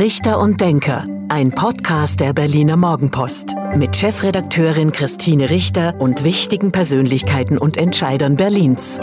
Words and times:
Richter 0.00 0.38
und 0.38 0.62
Denker, 0.62 1.04
ein 1.28 1.50
Podcast 1.50 2.20
der 2.20 2.32
Berliner 2.32 2.78
Morgenpost 2.78 3.54
mit 3.76 3.94
Chefredakteurin 3.94 4.92
Christine 4.92 5.50
Richter 5.50 5.94
und 5.98 6.24
wichtigen 6.24 6.72
Persönlichkeiten 6.72 7.58
und 7.58 7.76
Entscheidern 7.76 8.36
Berlins. 8.36 8.98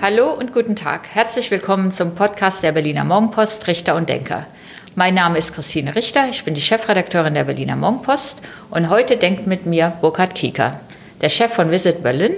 Hallo 0.00 0.32
und 0.38 0.52
guten 0.52 0.76
Tag. 0.76 1.08
Herzlich 1.12 1.50
willkommen 1.50 1.90
zum 1.90 2.14
Podcast 2.14 2.62
der 2.62 2.70
Berliner 2.70 3.02
Morgenpost 3.02 3.66
Richter 3.66 3.96
und 3.96 4.08
Denker. 4.08 4.46
Mein 4.94 5.14
Name 5.14 5.36
ist 5.36 5.52
Christine 5.52 5.96
Richter, 5.96 6.28
ich 6.30 6.44
bin 6.44 6.54
die 6.54 6.60
Chefredakteurin 6.60 7.34
der 7.34 7.42
Berliner 7.42 7.74
Morgenpost 7.74 8.38
und 8.70 8.88
heute 8.88 9.16
denkt 9.16 9.48
mit 9.48 9.66
mir 9.66 9.94
Burkhard 10.00 10.36
Kieker, 10.36 10.78
der 11.22 11.28
Chef 11.28 11.52
von 11.52 11.72
Visit 11.72 12.04
Berlin, 12.04 12.36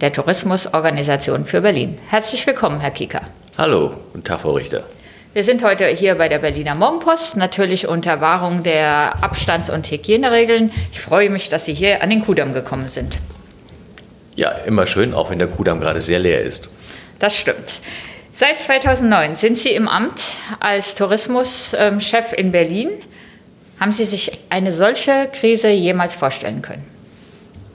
der 0.00 0.12
Tourismusorganisation 0.12 1.44
für 1.44 1.60
Berlin. 1.60 1.98
Herzlich 2.08 2.44
willkommen, 2.48 2.80
Herr 2.80 2.90
Kieker. 2.90 3.22
Hallo, 3.56 3.92
guten 4.12 4.24
Tag, 4.24 4.40
Frau 4.40 4.54
Richter. 4.54 4.82
Wir 5.32 5.44
sind 5.44 5.62
heute 5.62 5.86
hier 5.86 6.16
bei 6.16 6.28
der 6.28 6.40
Berliner 6.40 6.74
Morgenpost, 6.74 7.36
natürlich 7.36 7.86
unter 7.86 8.20
Wahrung 8.20 8.64
der 8.64 9.22
Abstands- 9.22 9.70
und 9.70 9.88
Hygieneregeln. 9.88 10.72
Ich 10.90 11.00
freue 11.00 11.30
mich, 11.30 11.48
dass 11.48 11.66
Sie 11.66 11.72
hier 11.72 12.02
an 12.02 12.10
den 12.10 12.24
Kudamm 12.24 12.52
gekommen 12.52 12.88
sind. 12.88 13.16
Ja, 14.34 14.50
immer 14.50 14.88
schön, 14.88 15.14
auch 15.14 15.30
wenn 15.30 15.38
der 15.38 15.46
Kudamm 15.46 15.78
gerade 15.78 16.00
sehr 16.00 16.18
leer 16.18 16.42
ist. 16.42 16.68
Das 17.20 17.36
stimmt. 17.36 17.78
Seit 18.32 18.58
2009 18.58 19.36
sind 19.36 19.56
Sie 19.56 19.68
im 19.68 19.86
Amt 19.86 20.20
als 20.58 20.96
Tourismuschef 20.96 22.32
in 22.36 22.50
Berlin. 22.50 22.90
Haben 23.78 23.92
Sie 23.92 24.06
sich 24.06 24.32
eine 24.48 24.72
solche 24.72 25.28
Krise 25.32 25.68
jemals 25.68 26.16
vorstellen 26.16 26.60
können? 26.60 26.84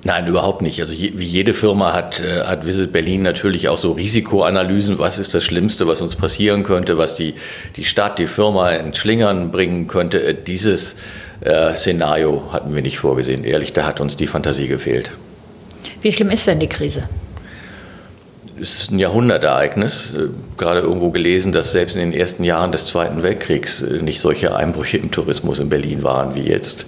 Nein, 0.06 0.28
überhaupt 0.28 0.62
nicht. 0.62 0.80
Also 0.80 0.94
je, 0.94 1.14
wie 1.16 1.26
jede 1.26 1.52
Firma 1.56 1.92
hat, 1.92 2.22
äh, 2.22 2.42
hat 2.44 2.68
Visit 2.68 2.94
Berlin 2.94 3.24
natürlich 3.24 3.70
auch 3.70 3.78
so 3.78 3.94
Risikoanalysen. 3.94 5.00
Was 5.00 5.18
ist 5.18 5.34
das 5.34 5.44
Schlimmste, 5.44 5.88
was 5.88 6.00
uns 6.00 6.16
passieren 6.16 6.62
könnte, 6.62 7.00
was 7.00 7.16
die, 7.16 7.34
die 7.76 7.86
Stadt, 7.86 8.20
die 8.20 8.28
Firma 8.28 8.70
in 8.74 8.94
Schlingern 8.94 9.50
bringen 9.52 9.88
könnte? 9.88 10.24
Äh, 10.24 10.36
dieses 10.36 10.96
äh, 11.42 11.74
Szenario 11.74 12.54
hatten 12.54 12.76
wir 12.76 12.84
nicht 12.84 13.00
vorgesehen. 13.00 13.44
Ehrlich, 13.44 13.74
da 13.74 13.88
hat 13.88 14.00
uns 14.00 14.16
die 14.16 14.28
Fantasie 14.28 14.68
gefehlt. 14.68 15.10
Wie 16.04 16.14
schlimm 16.14 16.30
ist 16.30 16.46
denn 16.46 16.60
die 16.60 16.70
Krise? 16.70 17.10
Es 18.62 18.84
ist 18.84 18.92
ein 18.92 19.00
Jahrhundertereignis. 19.00 20.12
Äh, 20.16 20.28
gerade 20.56 20.82
irgendwo 20.82 21.10
gelesen, 21.10 21.52
dass 21.52 21.72
selbst 21.72 21.96
in 21.96 22.12
den 22.12 22.14
ersten 22.14 22.44
Jahren 22.44 22.72
des 22.72 22.86
Zweiten 22.86 23.24
Weltkriegs 23.24 23.82
äh, 23.82 24.04
nicht 24.04 24.22
solche 24.22 24.56
Einbrüche 24.56 24.98
im 24.98 25.10
Tourismus 25.10 25.58
in 25.58 25.70
Berlin 25.70 26.04
waren 26.04 26.36
wie 26.36 26.44
jetzt 26.44 26.86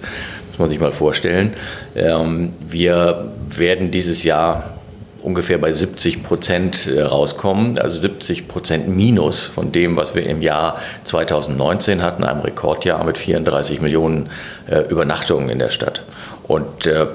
muss 0.58 0.64
man 0.64 0.70
sich 0.70 0.80
mal 0.80 0.90
vorstellen. 0.90 1.54
Ähm, 1.94 2.52
wir 2.66 3.30
werden 3.48 3.92
dieses 3.92 4.24
Jahr 4.24 4.74
ungefähr 5.22 5.58
bei 5.58 5.70
70 5.72 6.24
Prozent 6.24 6.88
äh, 6.88 7.00
rauskommen, 7.00 7.78
also 7.78 7.96
70 7.96 8.48
Prozent 8.48 8.88
minus 8.88 9.46
von 9.46 9.70
dem, 9.70 9.96
was 9.96 10.16
wir 10.16 10.26
im 10.26 10.42
Jahr 10.42 10.80
2019 11.04 12.02
hatten, 12.02 12.24
einem 12.24 12.40
Rekordjahr 12.40 13.04
mit 13.04 13.18
34 13.18 13.80
Millionen 13.80 14.30
äh, 14.68 14.80
Übernachtungen 14.88 15.48
in 15.48 15.60
der 15.60 15.70
Stadt. 15.70 16.02
Und 16.48 16.86
äh, 16.86 17.06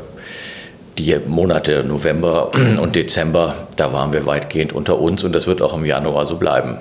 die 0.98 1.18
Monate 1.26 1.84
November 1.84 2.54
und 2.54 2.96
Dezember, 2.96 3.56
da 3.76 3.92
waren 3.92 4.14
wir 4.14 4.26
weitgehend 4.26 4.72
unter 4.72 5.00
uns 5.00 5.24
und 5.24 5.34
das 5.34 5.48
wird 5.48 5.62
auch 5.62 5.74
im 5.76 5.84
Januar 5.84 6.26
so 6.26 6.38
bleiben. 6.38 6.78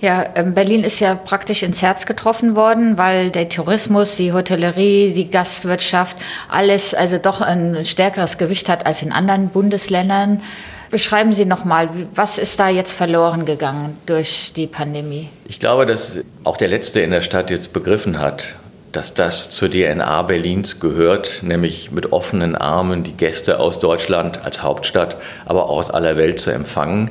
Ja, 0.00 0.26
ähm, 0.36 0.54
Berlin 0.54 0.84
ist 0.84 1.00
ja 1.00 1.16
praktisch 1.16 1.64
ins 1.64 1.82
Herz 1.82 2.06
getroffen 2.06 2.54
worden, 2.54 2.98
weil 2.98 3.30
der 3.30 3.48
Tourismus, 3.48 4.14
die 4.16 4.32
Hotellerie, 4.32 5.12
die 5.12 5.28
Gastwirtschaft, 5.28 6.16
alles 6.48 6.94
also 6.94 7.18
doch 7.18 7.40
ein 7.40 7.84
stärkeres 7.84 8.38
Gewicht 8.38 8.68
hat 8.68 8.86
als 8.86 9.02
in 9.02 9.10
anderen 9.10 9.48
Bundesländern. 9.48 10.40
Beschreiben 10.90 11.32
Sie 11.32 11.44
nochmal, 11.44 11.88
was 12.14 12.38
ist 12.38 12.60
da 12.60 12.68
jetzt 12.68 12.92
verloren 12.92 13.44
gegangen 13.44 13.98
durch 14.06 14.52
die 14.54 14.68
Pandemie? 14.68 15.28
Ich 15.46 15.58
glaube, 15.58 15.84
dass 15.84 16.20
auch 16.44 16.56
der 16.56 16.68
Letzte 16.68 17.00
in 17.00 17.10
der 17.10 17.20
Stadt 17.20 17.50
jetzt 17.50 17.72
begriffen 17.72 18.20
hat, 18.20 18.54
dass 18.92 19.14
das 19.14 19.50
zur 19.50 19.70
DNA 19.70 20.22
Berlins 20.22 20.80
gehört, 20.80 21.42
nämlich 21.42 21.90
mit 21.90 22.12
offenen 22.12 22.56
Armen 22.56 23.04
die 23.04 23.12
Gäste 23.12 23.60
aus 23.60 23.78
Deutschland 23.78 24.44
als 24.44 24.62
Hauptstadt, 24.62 25.16
aber 25.44 25.64
auch 25.64 25.78
aus 25.78 25.90
aller 25.90 26.16
Welt 26.16 26.38
zu 26.38 26.50
empfangen, 26.50 27.10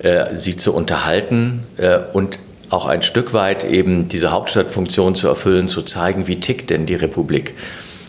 äh, 0.00 0.36
sie 0.36 0.56
zu 0.56 0.74
unterhalten 0.74 1.64
äh, 1.76 1.98
und 2.12 2.38
auch 2.70 2.86
ein 2.86 3.02
Stück 3.02 3.32
weit 3.34 3.64
eben 3.64 4.08
diese 4.08 4.30
Hauptstadtfunktion 4.30 5.14
zu 5.14 5.28
erfüllen, 5.28 5.68
zu 5.68 5.82
zeigen, 5.82 6.26
wie 6.26 6.40
tickt 6.40 6.70
denn 6.70 6.86
die 6.86 6.94
Republik. 6.94 7.54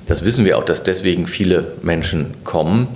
Das 0.07 0.25
wissen 0.25 0.43
wir 0.43 0.57
auch, 0.57 0.63
dass 0.63 0.83
deswegen 0.83 1.27
viele 1.27 1.73
Menschen 1.81 2.33
kommen. 2.43 2.87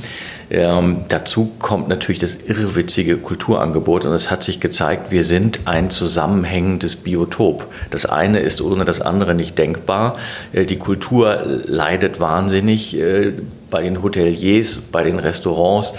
Ähm, 0.53 1.05
dazu 1.09 1.51
kommt 1.57 1.87
natürlich 1.87 2.19
das 2.19 2.35
irrwitzige 2.35 3.17
Kulturangebot 3.17 4.05
und 4.05 4.11
es 4.11 4.29
hat 4.29 4.43
sich 4.43 4.59
gezeigt, 4.59 5.09
wir 5.09 5.23
sind 5.23 5.61
ein 5.65 5.89
zusammenhängendes 5.89 6.95
Biotop. 6.95 7.65
Das 7.89 8.05
eine 8.05 8.37
ist 8.37 8.61
ohne 8.61 8.85
das 8.85 9.01
andere 9.01 9.33
nicht 9.33 9.57
denkbar. 9.57 10.15
Äh, 10.51 10.65
die 10.65 10.77
Kultur 10.77 11.61
leidet 11.65 12.19
wahnsinnig 12.19 12.95
äh, 12.95 13.31
bei 13.71 13.81
den 13.81 14.03
Hoteliers, 14.03 14.77
bei 14.91 15.03
den 15.03 15.17
Restaurants. 15.17 15.95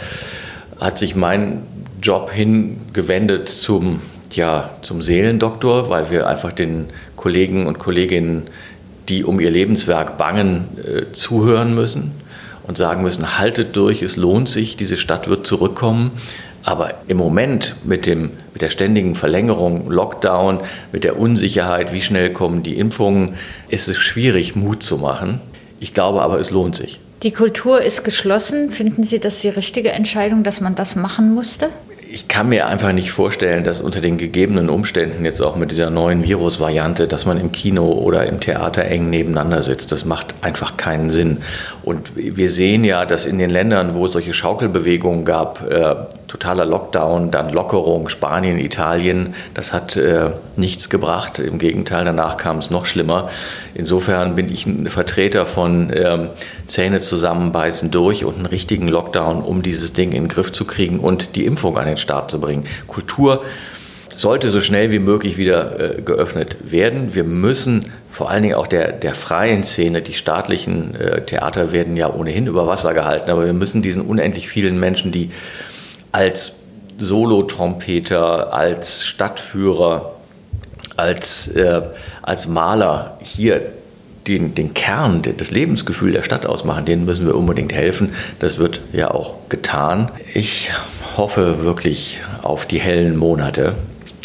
Hat 0.81 0.99
sich 0.99 1.17
mein 1.17 1.65
Job 2.01 2.31
hingewendet 2.31 3.49
zum, 3.49 4.03
ja, 4.31 4.71
zum 4.83 5.03
Seelendoktor, 5.03 5.89
weil 5.89 6.11
wir 6.11 6.29
einfach 6.29 6.53
den 6.53 6.87
Kollegen 7.17 7.67
und 7.67 7.81
Kolleginnen, 7.81 8.43
die 9.09 9.25
um 9.25 9.41
ihr 9.41 9.51
Lebenswerk 9.51 10.17
bangen, 10.17 10.69
äh, 10.79 11.13
zuhören 11.13 11.75
müssen 11.75 12.24
und 12.67 12.77
sagen 12.77 13.03
müssen, 13.03 13.39
haltet 13.39 13.77
durch, 13.77 14.03
es 14.03 14.17
lohnt 14.17 14.49
sich, 14.49 14.77
diese 14.77 14.97
Stadt 14.97 15.29
wird 15.29 15.47
zurückkommen. 15.47 16.13
Aber 16.63 16.95
im 17.09 17.19
Moment 17.19 17.77
mit, 17.85 18.07
dem, 18.07 18.31
mit 18.55 18.63
der 18.63 18.71
ständigen 18.71 19.15
Verlängerung, 19.15 19.91
Lockdown, 19.91 20.61
mit 20.93 21.05
der 21.05 21.19
Unsicherheit, 21.19 21.93
wie 21.93 22.01
schnell 22.01 22.33
kommen 22.33 22.63
die 22.63 22.79
Impfungen, 22.79 23.35
ist 23.69 23.89
es 23.89 23.99
schwierig, 23.99 24.57
Mut 24.57 24.83
zu 24.83 24.97
machen. 24.97 25.41
Ich 25.79 25.93
glaube 25.93 26.23
aber, 26.23 26.41
es 26.41 26.51
lohnt 26.51 26.75
sich. 26.75 27.01
Die 27.23 27.33
Kultur 27.33 27.83
ist 27.83 28.03
geschlossen. 28.03 28.71
Finden 28.71 29.05
Sie 29.05 29.19
das 29.19 29.41
die 29.41 29.51
richtige 29.51 29.93
Entscheidung, 29.93 30.43
dass 30.43 30.61
man 30.61 30.75
das 30.75 30.97
machen 30.97 31.35
musste? 31.35 31.69
Ich 32.11 32.29
kann 32.29 32.49
mir 32.49 32.67
einfach 32.67 32.93
nicht 32.93 33.11
vorstellen, 33.11 33.65
dass 33.65 33.81
unter 33.81 34.01
den 34.01 34.19
gegebenen 34.19 34.69
Umständen 34.69 35.25
jetzt 35.25 35.41
auch 35.43 35.57
mit 35.57 35.71
dieser 35.71 35.91
neuen 35.91 36.25
Virusvariante, 36.25 37.09
dass 37.09 37.27
man 37.27 37.41
im 37.41 37.53
Kino 37.53 37.93
oder 37.93 38.27
im 38.27 38.41
Theater 38.41 38.85
eng 38.85 39.11
nebeneinander 39.11 39.63
sitzt. 39.63 39.93
Das 39.93 40.05
macht 40.05 40.35
einfach 40.43 40.77
keinen 40.77 41.11
Sinn. 41.11 41.39
Und 41.83 42.13
wir 42.17 42.51
sehen 42.51 42.85
ja, 42.85 43.05
dass 43.05 43.27
in 43.27 43.39
den 43.39 43.51
Ländern, 43.51 43.95
wo 43.95 44.07
es 44.07 44.13
solche 44.13 44.33
Schaukelbewegungen 44.33 45.25
gab, 45.25 45.69
äh, 45.71 45.95
totaler 46.35 46.67
Lockdown, 46.67 47.31
dann 47.31 47.51
Lockerung, 47.51 48.09
Spanien, 48.09 48.59
Italien, 48.59 49.37
das 49.55 49.73
hat 49.73 49.97
äh, 49.97 50.31
nichts 50.57 50.91
gebracht. 50.91 51.39
Im 51.39 51.61
Gegenteil, 51.61 52.05
danach 52.05 52.37
kam 52.39 52.59
es 52.59 52.73
noch 52.73 52.87
schlimmer. 52.87 53.31
Insofern 53.73 54.35
bin 54.35 54.53
ich 54.53 54.67
ein 54.67 54.91
Vertreter 54.91 55.47
von 55.47 55.93
ähm, 55.95 56.31
Zähne 56.67 56.99
zusammenbeißen 56.99 57.93
durch 57.93 58.25
und 58.25 58.35
einen 58.35 58.47
richtigen 58.47 58.89
Lockdown, 58.89 59.43
um 59.43 59.63
dieses 59.63 59.93
Ding 59.93 60.11
in 60.11 60.25
den 60.25 60.29
Griff 60.29 60.51
zu 60.51 60.65
kriegen 60.65 60.99
und 60.99 61.37
die 61.37 61.47
Impfung 61.47 61.79
an 61.79 61.87
den 61.87 61.99
Start 61.99 62.33
zu 62.33 62.41
bringen. 62.41 62.67
Kultur 62.89 63.45
sollte 64.13 64.51
so 64.51 64.61
schnell 64.61 64.91
wie 64.91 64.99
möglich 64.99 65.37
wieder 65.37 65.99
äh, 65.99 66.03
geöffnet 66.03 66.57
werden. 66.65 67.15
Wir 67.15 67.25
müssen 67.25 67.93
vor 68.11 68.29
allen 68.29 68.43
Dingen 68.43 68.55
auch 68.57 68.67
der, 68.67 68.91
der 68.91 69.15
freien 69.15 69.63
Szene, 69.63 70.03
die 70.03 70.15
staatlichen 70.15 70.97
äh, 70.97 71.23
Theater 71.23 71.71
werden 71.71 71.97
ja 71.97 72.13
ohnehin 72.13 72.49
über 72.49 72.67
Wasser 72.67 72.93
gehalten, 72.93 73.31
aber 73.31 73.47
wir 73.47 73.53
müssen 73.53 73.83
diesen 73.83 74.03
unendlich 74.03 74.49
vielen 74.49 74.81
Menschen, 74.81 75.13
die 75.13 75.31
als 76.15 76.55
Solotrompeter, 76.97 78.53
als 78.53 79.05
Stadtführer, 79.05 80.13
als, 80.97 81.49
äh, 81.49 81.83
als 82.23 82.47
Maler 82.47 83.19
hier 83.21 83.63
den, 84.29 84.55
den 84.55 84.75
Kern, 84.75 85.23
das 85.37 85.51
Lebensgefühl 85.51 86.13
der 86.13 86.23
Stadt 86.23 86.47
ausmachen, 86.47 86.85
denen 86.85 87.05
müssen 87.05 87.27
wir 87.27 87.35
unbedingt 87.35 87.73
helfen. 87.73 88.15
Das 88.39 88.59
wird 88.59 88.81
ja 88.93 89.11
auch 89.11 89.35
getan. 89.49 90.09
Ich 90.35 90.71
hoffe 91.17 91.65
wirklich 91.65 92.21
auf 92.43 92.65
die 92.65 92.79
hellen 92.79 93.17
Monate, 93.17 93.75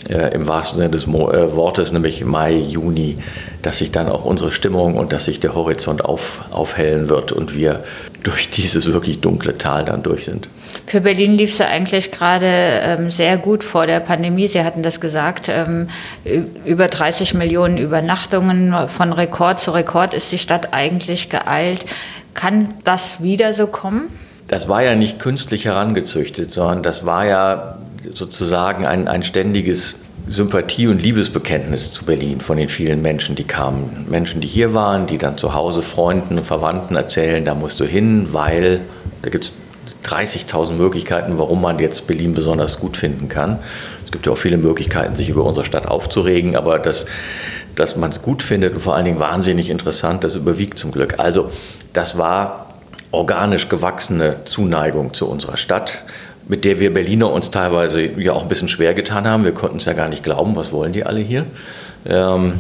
äh, 0.08 0.32
im 0.36 0.48
wahrsten 0.48 0.78
Sinne 0.78 0.92
des 0.92 1.08
Mo 1.08 1.32
äh, 1.32 1.56
Wortes, 1.56 1.92
nämlich 1.92 2.24
Mai, 2.24 2.54
Juni, 2.54 3.18
dass 3.64 3.80
sich 3.80 3.92
dann 3.92 4.10
auch 4.10 4.26
unsere 4.26 4.52
Stimmung 4.52 4.96
und 4.96 5.12
dass 5.12 5.26
sich 5.26 5.40
der 5.40 5.56
Horizont 5.56 6.06
auf, 6.06 6.44
aufhellen 6.52 7.10
wird 7.10 7.32
und 7.32 7.56
wir 7.56 7.84
durch 8.22 8.52
dieses 8.52 8.94
wirklich 8.94 9.22
dunkle 9.22 9.58
Tal 9.58 9.86
dann 9.86 10.04
durch 10.04 10.26
sind. 10.26 10.50
Für 10.90 11.02
Berlin 11.02 11.38
lief 11.38 11.54
es 11.54 11.62
eigentlich 11.62 12.10
gerade 12.10 12.48
ähm, 12.48 13.12
sehr 13.12 13.38
gut 13.38 13.64
vor 13.64 13.86
der 13.86 14.00
Pandemie. 14.00 14.48
Sie 14.48 14.64
hatten 14.64 14.82
das 14.82 15.00
gesagt, 15.00 15.48
ähm, 15.48 15.86
über 16.66 16.88
30 16.88 17.36
Millionen 17.36 17.78
Übernachtungen 17.78 18.74
von 18.88 19.14
Rekord 19.14 19.60
zu 19.60 19.70
Rekord 19.70 20.16
ist 20.16 20.32
die 20.32 20.40
Stadt 20.40 20.74
eigentlich 20.74 21.30
geeilt. 21.30 21.86
Kann 22.34 22.74
das 22.86 23.22
wieder 23.22 23.54
so 23.54 23.68
kommen? 23.68 24.08
Das 24.48 24.68
war 24.68 24.82
ja 24.82 24.96
nicht 24.96 25.20
künstlich 25.20 25.66
herangezüchtet, 25.66 26.50
sondern 26.50 26.82
das 26.82 27.06
war 27.06 27.24
ja 27.28 27.78
sozusagen 28.12 28.88
ein, 28.88 29.08
ein 29.08 29.22
ständiges 29.22 30.00
Sympathie- 30.28 30.88
und 30.88 30.98
Liebesbekenntnis 31.04 31.92
zu 31.92 32.06
Berlin 32.06 32.42
von 32.42 32.58
den 32.58 32.68
vielen 32.70 33.04
Menschen, 33.04 33.36
die 33.36 33.44
kamen. 33.44 34.08
Menschen, 34.10 34.42
die 34.42 34.48
hier 34.48 34.74
waren, 34.74 35.06
die 35.06 35.20
dann 35.20 35.38
zu 35.38 35.54
Hause 35.54 35.84
Freunden 35.84 36.40
und 36.40 36.44
Verwandten 36.46 36.96
erzählen, 36.96 37.46
da 37.46 37.54
musst 37.54 37.80
du 37.80 37.86
hin, 37.86 38.34
weil 38.34 38.82
da 39.22 39.30
gibt 39.30 39.44
es 39.44 39.54
30.000 40.06 40.74
Möglichkeiten, 40.74 41.38
warum 41.38 41.62
man 41.62 41.80
jetzt 41.80 42.08
Berlin 42.08 42.34
besonders 42.34 42.80
gut 42.80 42.98
finden 42.98 43.30
kann. 43.30 43.60
Es 44.06 44.12
gibt 44.12 44.26
ja 44.26 44.32
auch 44.32 44.38
viele 44.38 44.58
Möglichkeiten, 44.58 45.16
sich 45.16 45.30
über 45.30 45.44
unsere 45.44 45.66
Stadt 45.66 45.88
aufzuregen, 45.88 46.56
aber 46.56 46.80
das, 46.80 47.06
dass 47.76 47.96
man 47.96 48.10
es 48.10 48.22
gut 48.22 48.42
findet 48.42 48.74
und 48.74 48.80
vor 48.80 48.96
allen 48.96 49.06
Dingen 49.06 49.20
wahnsinnig 49.20 49.70
interessant, 49.70 50.24
das 50.24 50.36
überwiegt 50.36 50.80
zum 50.80 50.92
Glück. 50.92 51.20
Also 51.20 51.52
das 51.94 52.18
war 52.18 52.74
organisch 53.12 53.70
gewachsene 53.70 54.44
Zuneigung 54.46 55.14
zu 55.14 55.30
unserer 55.30 55.58
Stadt, 55.58 56.04
mit 56.48 56.66
der 56.66 56.80
wir 56.80 56.94
Berliner 56.94 57.32
uns 57.32 57.52
teilweise 57.52 58.02
ja 58.02 58.34
auch 58.34 58.44
ein 58.44 58.48
bisschen 58.48 58.70
schwer 58.70 58.94
getan 58.94 59.28
haben. 59.28 59.44
Wir 59.44 59.54
konnten 59.54 59.78
es 59.78 59.86
ja 59.86 59.94
gar 59.94 60.10
nicht 60.10 60.24
glauben, 60.24 60.56
was 60.56 60.72
wollen 60.72 60.94
die 60.94 61.06
alle 61.06 61.20
hier. 61.20 61.46
Ähm, 62.06 62.60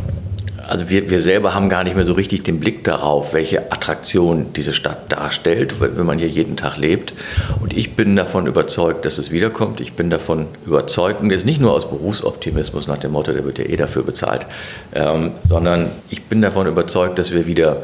also 0.69 0.89
wir, 0.89 1.09
wir 1.09 1.19
selber 1.19 1.55
haben 1.55 1.67
gar 1.67 1.83
nicht 1.83 1.95
mehr 1.95 2.03
so 2.03 2.13
richtig 2.13 2.43
den 2.43 2.59
Blick 2.59 2.83
darauf, 2.83 3.33
welche 3.33 3.71
Attraktion 3.71 4.53
diese 4.55 4.71
Stadt 4.73 5.11
darstellt, 5.11 5.81
wenn 5.81 6.05
man 6.05 6.19
hier 6.19 6.27
jeden 6.27 6.57
Tag 6.57 6.77
lebt. 6.77 7.13
Und 7.59 7.75
ich 7.75 7.95
bin 7.95 8.15
davon 8.15 8.45
überzeugt, 8.45 9.03
dass 9.03 9.17
es 9.17 9.31
wiederkommt. 9.31 9.81
Ich 9.81 9.93
bin 9.93 10.11
davon 10.11 10.45
überzeugt, 10.67 11.21
und 11.21 11.31
jetzt 11.31 11.45
nicht 11.45 11.59
nur 11.59 11.73
aus 11.73 11.89
Berufsoptimismus 11.89 12.87
nach 12.87 12.97
dem 12.97 13.13
Motto, 13.13 13.33
der 13.33 13.45
wird 13.45 13.57
ja 13.57 13.65
eh 13.65 13.77
dafür 13.77 14.03
bezahlt, 14.03 14.45
ähm, 14.93 15.31
sondern 15.41 15.89
ich 16.11 16.25
bin 16.25 16.41
davon 16.43 16.67
überzeugt, 16.67 17.17
dass 17.17 17.31
wir 17.31 17.47
wieder 17.47 17.83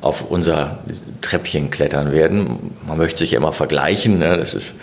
auf 0.00 0.30
unser 0.30 0.78
Treppchen 1.20 1.70
klettern 1.70 2.12
werden. 2.12 2.74
Man 2.86 2.96
möchte 2.96 3.18
sich 3.18 3.32
ja 3.32 3.38
immer 3.38 3.52
vergleichen, 3.52 4.18
ne? 4.18 4.38
das 4.38 4.54
ist 4.54 4.74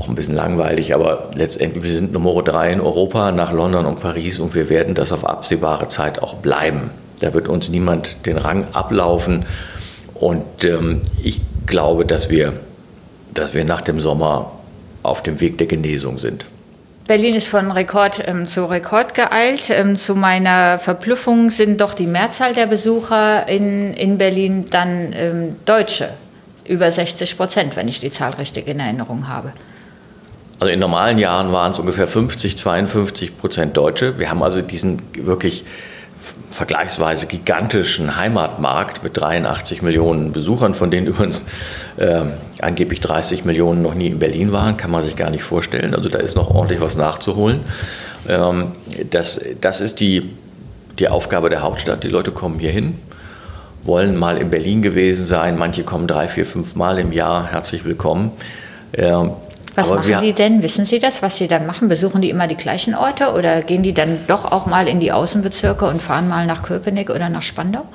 auch 0.00 0.08
ein 0.08 0.14
bisschen 0.14 0.34
langweilig, 0.34 0.94
aber 0.94 1.28
letztendlich, 1.34 1.84
wir 1.84 1.90
sind 1.90 2.12
Nummer 2.12 2.42
drei 2.42 2.72
in 2.72 2.80
Europa 2.80 3.32
nach 3.32 3.52
London 3.52 3.84
und 3.84 4.00
Paris 4.00 4.38
und 4.38 4.54
wir 4.54 4.70
werden 4.70 4.94
das 4.94 5.12
auf 5.12 5.26
absehbare 5.26 5.88
Zeit 5.88 6.22
auch 6.22 6.36
bleiben. 6.36 6.90
Da 7.20 7.34
wird 7.34 7.48
uns 7.48 7.68
niemand 7.68 8.24
den 8.24 8.38
Rang 8.38 8.66
ablaufen 8.72 9.44
und 10.14 10.64
ähm, 10.64 11.02
ich 11.22 11.42
glaube, 11.66 12.06
dass 12.06 12.30
wir, 12.30 12.54
dass 13.34 13.52
wir 13.52 13.64
nach 13.64 13.82
dem 13.82 14.00
Sommer 14.00 14.52
auf 15.02 15.22
dem 15.22 15.40
Weg 15.40 15.58
der 15.58 15.66
Genesung 15.66 16.18
sind. 16.18 16.46
Berlin 17.06 17.34
ist 17.34 17.48
von 17.48 17.70
Rekord 17.70 18.22
ähm, 18.24 18.46
zu 18.46 18.64
Rekord 18.66 19.14
geeilt. 19.14 19.64
Ähm, 19.68 19.96
zu 19.96 20.14
meiner 20.14 20.78
Verblüffung 20.78 21.50
sind 21.50 21.80
doch 21.80 21.92
die 21.92 22.06
Mehrzahl 22.06 22.54
der 22.54 22.66
Besucher 22.66 23.48
in, 23.48 23.92
in 23.94 24.16
Berlin 24.16 24.66
dann 24.70 25.12
ähm, 25.12 25.56
Deutsche. 25.64 26.10
Über 26.64 26.90
60 26.90 27.36
Prozent, 27.36 27.76
wenn 27.76 27.88
ich 27.88 27.98
die 27.98 28.12
Zahl 28.12 28.32
richtig 28.34 28.68
in 28.68 28.78
Erinnerung 28.78 29.26
habe. 29.26 29.52
Also 30.60 30.74
in 30.74 30.78
normalen 30.78 31.16
Jahren 31.16 31.52
waren 31.52 31.70
es 31.70 31.78
ungefähr 31.78 32.06
50, 32.06 32.58
52 32.58 33.38
Prozent 33.38 33.76
Deutsche. 33.78 34.18
Wir 34.18 34.28
haben 34.28 34.42
also 34.42 34.60
diesen 34.60 35.00
wirklich 35.14 35.64
vergleichsweise 36.50 37.26
gigantischen 37.26 38.16
Heimatmarkt 38.16 39.02
mit 39.02 39.18
83 39.18 39.80
Millionen 39.80 40.32
Besuchern, 40.32 40.74
von 40.74 40.90
denen 40.90 41.06
übrigens 41.06 41.46
äh, 41.96 42.24
angeblich 42.60 43.00
30 43.00 43.46
Millionen 43.46 43.80
noch 43.80 43.94
nie 43.94 44.08
in 44.08 44.18
Berlin 44.18 44.52
waren, 44.52 44.76
kann 44.76 44.90
man 44.90 45.00
sich 45.00 45.16
gar 45.16 45.30
nicht 45.30 45.42
vorstellen. 45.42 45.94
Also 45.94 46.10
da 46.10 46.18
ist 46.18 46.36
noch 46.36 46.50
ordentlich 46.50 46.82
was 46.82 46.94
nachzuholen. 46.94 47.60
Ähm, 48.28 48.72
das, 49.08 49.40
das 49.62 49.80
ist 49.80 50.00
die, 50.00 50.28
die 50.98 51.08
Aufgabe 51.08 51.48
der 51.48 51.62
Hauptstadt. 51.62 52.04
Die 52.04 52.08
Leute 52.08 52.32
kommen 52.32 52.58
hier 52.58 52.70
hin, 52.70 52.98
wollen 53.82 54.14
mal 54.14 54.36
in 54.36 54.50
Berlin 54.50 54.82
gewesen 54.82 55.24
sein. 55.24 55.56
Manche 55.56 55.84
kommen 55.84 56.06
drei, 56.06 56.28
vier, 56.28 56.44
fünf 56.44 56.74
Mal 56.74 56.98
im 56.98 57.12
Jahr. 57.12 57.50
Herzlich 57.50 57.86
willkommen. 57.86 58.32
Ähm, 58.92 59.30
was 59.80 59.90
Aber 59.90 60.00
machen 60.00 60.24
die 60.24 60.32
denn? 60.32 60.62
Wissen 60.62 60.84
Sie 60.84 60.98
das, 60.98 61.22
was 61.22 61.36
Sie 61.36 61.48
dann 61.48 61.66
machen? 61.66 61.88
Besuchen 61.88 62.20
die 62.20 62.30
immer 62.30 62.46
die 62.46 62.56
gleichen 62.56 62.94
Orte 62.94 63.32
oder 63.32 63.62
gehen 63.62 63.82
die 63.82 63.94
dann 63.94 64.18
doch 64.26 64.50
auch 64.50 64.66
mal 64.66 64.88
in 64.88 65.00
die 65.00 65.12
Außenbezirke 65.12 65.86
und 65.86 66.00
fahren 66.00 66.28
mal 66.28 66.46
nach 66.46 66.62
Köpenick 66.62 67.10
oder 67.10 67.28
nach 67.28 67.42
Spandau? 67.42 67.86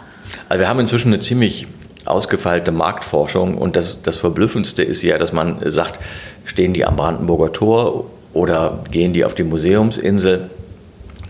Also 0.50 0.60
wir 0.60 0.68
haben 0.68 0.80
inzwischen 0.80 1.14
eine 1.14 1.20
ziemlich 1.20 1.68
ausgefeilte 2.06 2.72
Marktforschung 2.72 3.58
und 3.58 3.76
das, 3.76 4.02
das 4.02 4.18
Verblüffendste 4.18 4.84
ist 4.84 5.02
ja, 5.02 5.18
dass 5.18 5.34
man 5.34 5.58
sagt, 5.70 6.00
stehen 6.46 6.74
die 6.74 6.86
am 6.86 6.96
Brandenburger 6.96 7.52
Tor 7.52 8.06
oder 8.34 8.84
gehen 8.92 9.14
die 9.14 9.26
auf 9.26 9.36
die 9.36 9.44
Museumsinsel? 9.44 10.50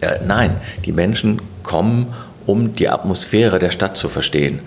Äh, 0.01 0.19
nein, 0.25 0.55
die 0.85 0.91
Menschen 0.91 1.41
kommen, 1.63 2.13
um 2.45 2.75
die 2.75 2.89
Atmosphäre 2.89 3.59
der 3.59 3.71
Stadt 3.71 3.97
zu 3.97 4.09
verstehen. 4.09 4.59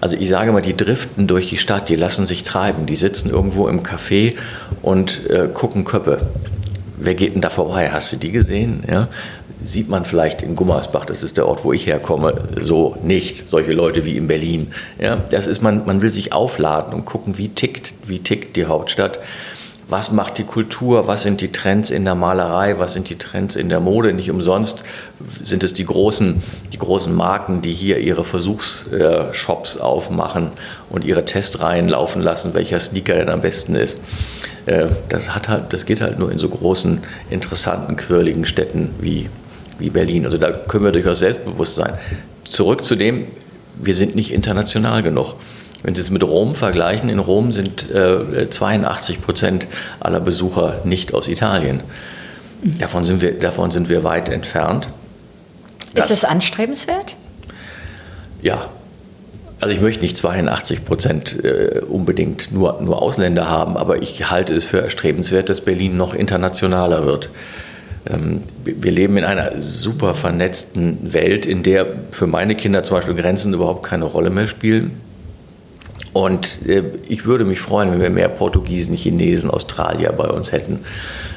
Also 0.00 0.16
ich 0.16 0.28
sage 0.28 0.52
mal, 0.52 0.62
die 0.62 0.76
driften 0.76 1.26
durch 1.26 1.48
die 1.48 1.56
Stadt, 1.56 1.88
die 1.88 1.96
lassen 1.96 2.26
sich 2.26 2.42
treiben, 2.42 2.86
die 2.86 2.96
sitzen 2.96 3.30
irgendwo 3.30 3.68
im 3.68 3.82
Café 3.82 4.34
und 4.82 5.28
äh, 5.30 5.48
gucken 5.52 5.84
Köppe. 5.84 6.26
Wer 6.98 7.14
geht 7.14 7.34
denn 7.34 7.40
da 7.40 7.50
vorbei? 7.50 7.90
Hast 7.90 8.12
du 8.12 8.16
die 8.16 8.32
gesehen? 8.32 8.84
Ja? 8.90 9.08
Sieht 9.64 9.88
man 9.88 10.04
vielleicht 10.04 10.42
in 10.42 10.54
Gummersbach, 10.54 11.06
das 11.06 11.22
ist 11.22 11.36
der 11.36 11.48
Ort, 11.48 11.64
wo 11.64 11.72
ich 11.72 11.86
herkomme, 11.86 12.44
so 12.60 12.96
nicht. 13.02 13.48
Solche 13.48 13.72
Leute 13.72 14.04
wie 14.04 14.16
in 14.16 14.26
Berlin. 14.26 14.72
Ja? 14.98 15.16
Das 15.30 15.46
ist 15.46 15.62
man, 15.62 15.86
man 15.86 16.02
will 16.02 16.10
sich 16.10 16.32
aufladen 16.32 16.92
und 16.92 17.04
gucken, 17.04 17.38
wie 17.38 17.48
tickt, 17.48 17.94
wie 18.04 18.18
tickt 18.18 18.56
die 18.56 18.66
Hauptstadt 18.66 19.18
was 19.88 20.10
macht 20.10 20.38
die 20.38 20.44
Kultur, 20.44 21.06
was 21.06 21.22
sind 21.22 21.40
die 21.40 21.52
Trends 21.52 21.90
in 21.90 22.04
der 22.04 22.16
Malerei, 22.16 22.78
was 22.78 22.92
sind 22.92 23.08
die 23.08 23.16
Trends 23.16 23.54
in 23.54 23.68
der 23.68 23.78
Mode. 23.78 24.12
Nicht 24.12 24.30
umsonst 24.30 24.82
sind 25.40 25.62
es 25.62 25.74
die 25.74 25.84
großen, 25.84 26.42
die 26.72 26.78
großen 26.78 27.14
Marken, 27.14 27.62
die 27.62 27.72
hier 27.72 27.98
ihre 27.98 28.24
Versuchsshops 28.24 29.76
aufmachen 29.76 30.50
und 30.90 31.04
ihre 31.04 31.24
Testreihen 31.24 31.88
laufen 31.88 32.20
lassen, 32.20 32.54
welcher 32.54 32.80
Sneaker 32.80 33.14
denn 33.14 33.28
am 33.28 33.40
besten 33.40 33.76
ist. 33.76 34.00
Äh, 34.66 34.88
das, 35.08 35.34
hat 35.34 35.48
halt, 35.48 35.72
das 35.72 35.86
geht 35.86 36.00
halt 36.00 36.18
nur 36.18 36.32
in 36.32 36.38
so 36.38 36.48
großen, 36.48 37.00
interessanten, 37.30 37.96
quirligen 37.96 38.44
Städten 38.44 38.92
wie, 38.98 39.28
wie 39.78 39.90
Berlin. 39.90 40.24
Also 40.24 40.36
da 40.36 40.50
können 40.50 40.84
wir 40.84 40.92
durchaus 40.92 41.20
selbstbewusst 41.20 41.76
sein. 41.76 41.92
Zurück 42.42 42.84
zu 42.84 42.96
dem, 42.96 43.28
wir 43.76 43.94
sind 43.94 44.16
nicht 44.16 44.32
international 44.32 45.04
genug. 45.04 45.34
Wenn 45.82 45.94
Sie 45.94 46.00
es 46.00 46.10
mit 46.10 46.22
Rom 46.22 46.54
vergleichen, 46.54 47.08
in 47.08 47.18
Rom 47.18 47.52
sind 47.52 47.90
äh, 47.90 48.48
82 48.48 49.20
Prozent 49.20 49.66
aller 50.00 50.20
Besucher 50.20 50.80
nicht 50.84 51.14
aus 51.14 51.28
Italien. 51.28 51.80
Davon, 52.62 53.04
sind 53.04 53.20
wir, 53.20 53.38
davon 53.38 53.70
sind 53.70 53.88
wir 53.88 54.02
weit 54.02 54.28
entfernt. 54.28 54.88
Das, 55.94 56.10
Ist 56.10 56.22
das 56.22 56.30
anstrebenswert? 56.30 57.14
Ja. 58.42 58.68
Also 59.60 59.74
ich 59.74 59.80
möchte 59.80 60.02
nicht 60.02 60.16
82 60.16 60.84
Prozent 60.84 61.42
äh, 61.42 61.80
unbedingt 61.88 62.52
nur, 62.52 62.80
nur 62.82 63.00
Ausländer 63.00 63.48
haben, 63.48 63.76
aber 63.76 64.02
ich 64.02 64.30
halte 64.30 64.54
es 64.54 64.64
für 64.64 64.82
erstrebenswert, 64.82 65.48
dass 65.48 65.62
Berlin 65.62 65.96
noch 65.96 66.12
internationaler 66.12 67.06
wird. 67.06 67.30
Ähm, 68.08 68.42
wir 68.64 68.92
leben 68.92 69.16
in 69.16 69.24
einer 69.24 69.60
super 69.60 70.12
vernetzten 70.12 71.12
Welt, 71.12 71.46
in 71.46 71.62
der 71.62 71.86
für 72.10 72.26
meine 72.26 72.54
Kinder 72.54 72.82
zum 72.82 72.96
Beispiel 72.96 73.14
Grenzen 73.14 73.54
überhaupt 73.54 73.86
keine 73.86 74.04
Rolle 74.04 74.28
mehr 74.28 74.46
spielen. 74.46 75.00
Und 76.16 76.66
äh, 76.66 76.82
ich 77.10 77.26
würde 77.26 77.44
mich 77.44 77.60
freuen, 77.60 77.92
wenn 77.92 78.00
wir 78.00 78.08
mehr 78.08 78.30
Portugiesen, 78.30 78.96
Chinesen, 78.96 79.50
Australier 79.50 80.12
bei 80.12 80.24
uns 80.24 80.50
hätten. 80.50 80.78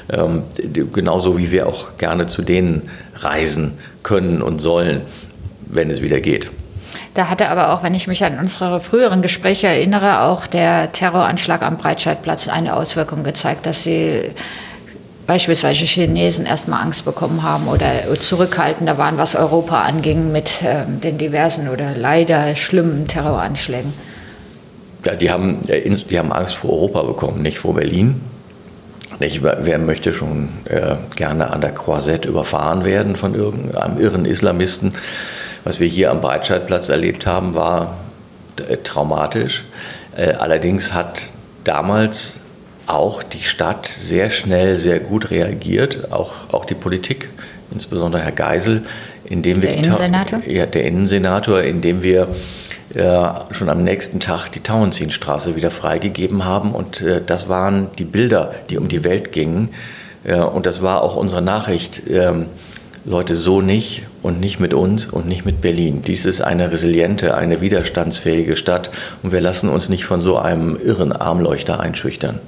Ähm, 0.09 0.43
genauso 0.93 1.37
wie 1.37 1.51
wir 1.51 1.67
auch 1.67 1.97
gerne 1.97 2.27
zu 2.27 2.43
denen 2.43 2.89
reisen 3.15 3.77
können 4.03 4.41
und 4.41 4.59
sollen, 4.59 5.01
wenn 5.65 5.89
es 5.89 6.01
wieder 6.01 6.21
geht. 6.21 6.49
Da 7.13 7.27
hatte 7.27 7.49
aber 7.49 7.73
auch, 7.73 7.83
wenn 7.83 7.93
ich 7.93 8.07
mich 8.07 8.23
an 8.23 8.39
unsere 8.39 8.79
früheren 8.79 9.21
Gespräche 9.21 9.67
erinnere, 9.67 10.21
auch 10.21 10.47
der 10.47 10.93
Terroranschlag 10.93 11.61
am 11.61 11.75
Breitscheidplatz 11.75 12.47
eine 12.47 12.77
Auswirkung 12.77 13.25
gezeigt, 13.25 13.65
dass 13.65 13.83
sie 13.83 14.31
beispielsweise 15.27 15.83
Chinesen 15.83 16.45
erstmal 16.45 16.81
Angst 16.81 17.03
bekommen 17.03 17.43
haben 17.43 17.67
oder 17.67 18.17
zurückhaltender 18.17 18.97
waren, 18.97 19.17
was 19.17 19.35
Europa 19.35 19.81
anging 19.81 20.31
mit 20.31 20.63
ähm, 20.63 21.01
den 21.01 21.17
diversen 21.17 21.67
oder 21.67 21.95
leider 21.97 22.55
schlimmen 22.55 23.09
Terroranschlägen 23.09 23.93
ja, 25.05 25.15
die, 25.15 25.31
haben, 25.31 25.59
die 25.63 26.19
haben 26.19 26.31
Angst 26.31 26.55
vor 26.55 26.71
Europa 26.71 27.03
bekommen, 27.03 27.41
nicht 27.41 27.59
vor 27.59 27.75
Berlin. 27.75 28.21
Nicht, 29.19 29.43
wer 29.43 29.79
möchte 29.79 30.13
schon 30.13 30.49
äh, 30.65 30.95
gerne 31.15 31.51
an 31.51 31.59
der 31.59 31.71
Croisette 31.71 32.29
überfahren 32.29 32.85
werden 32.85 33.17
von 33.17 33.35
irgendeinem 33.35 33.99
irren 33.99 34.25
Islamisten? 34.25 34.93
Was 35.65 35.81
wir 35.81 35.87
hier 35.87 36.09
am 36.11 36.21
Breitscheidplatz 36.21 36.87
erlebt 36.87 37.25
haben, 37.25 37.53
war 37.53 37.97
äh, 38.67 38.77
traumatisch. 38.77 39.65
Äh, 40.15 40.33
allerdings 40.33 40.93
hat 40.93 41.31
damals 41.65 42.39
auch 42.87 43.21
die 43.21 43.43
Stadt 43.43 43.87
sehr 43.87 44.29
schnell, 44.29 44.77
sehr 44.77 44.99
gut 44.99 45.31
reagiert, 45.31 46.11
auch, 46.11 46.31
auch 46.51 46.65
die 46.65 46.75
Politik, 46.75 47.29
insbesondere 47.71 48.23
Herr 48.23 48.31
Geisel, 48.31 48.83
indem 49.25 49.61
wir 49.61 49.69
der 49.69 49.77
Innensenator? 49.77 50.39
Ja, 50.47 50.65
der 50.65 50.85
Innensenator, 50.85 51.61
indem 51.61 52.03
wir 52.03 52.27
schon 52.91 53.69
am 53.69 53.83
nächsten 53.83 54.19
Tag 54.19 54.49
die 54.49 54.61
Tauentzienstraße 54.61 55.55
wieder 55.55 55.71
freigegeben 55.71 56.45
haben. 56.45 56.71
Und 56.71 57.01
äh, 57.01 57.21
das 57.23 57.47
waren 57.47 57.87
die 57.97 58.03
Bilder, 58.03 58.51
die 58.69 58.77
um 58.77 58.87
die 58.87 59.03
Welt 59.03 59.31
gingen. 59.31 59.69
Äh, 60.23 60.39
und 60.39 60.65
das 60.65 60.81
war 60.81 61.01
auch 61.03 61.15
unsere 61.15 61.41
Nachricht. 61.41 62.01
Ähm, 62.09 62.47
Leute, 63.05 63.35
so 63.35 63.61
nicht 63.61 64.03
und 64.21 64.39
nicht 64.39 64.59
mit 64.59 64.73
uns 64.73 65.05
und 65.05 65.27
nicht 65.27 65.45
mit 65.45 65.61
Berlin. 65.61 66.01
Dies 66.05 66.25
ist 66.25 66.41
eine 66.41 66.69
resiliente, 66.71 67.33
eine 67.33 67.61
widerstandsfähige 67.61 68.57
Stadt 68.57 68.91
und 69.23 69.31
wir 69.31 69.39
lassen 69.39 69.69
uns 69.69 69.87
nicht 69.87 70.05
von 70.05 70.19
so 70.19 70.37
einem 70.37 70.77
irren 70.83 71.13
Armleuchter 71.13 71.79
einschüchtern. 71.79 72.39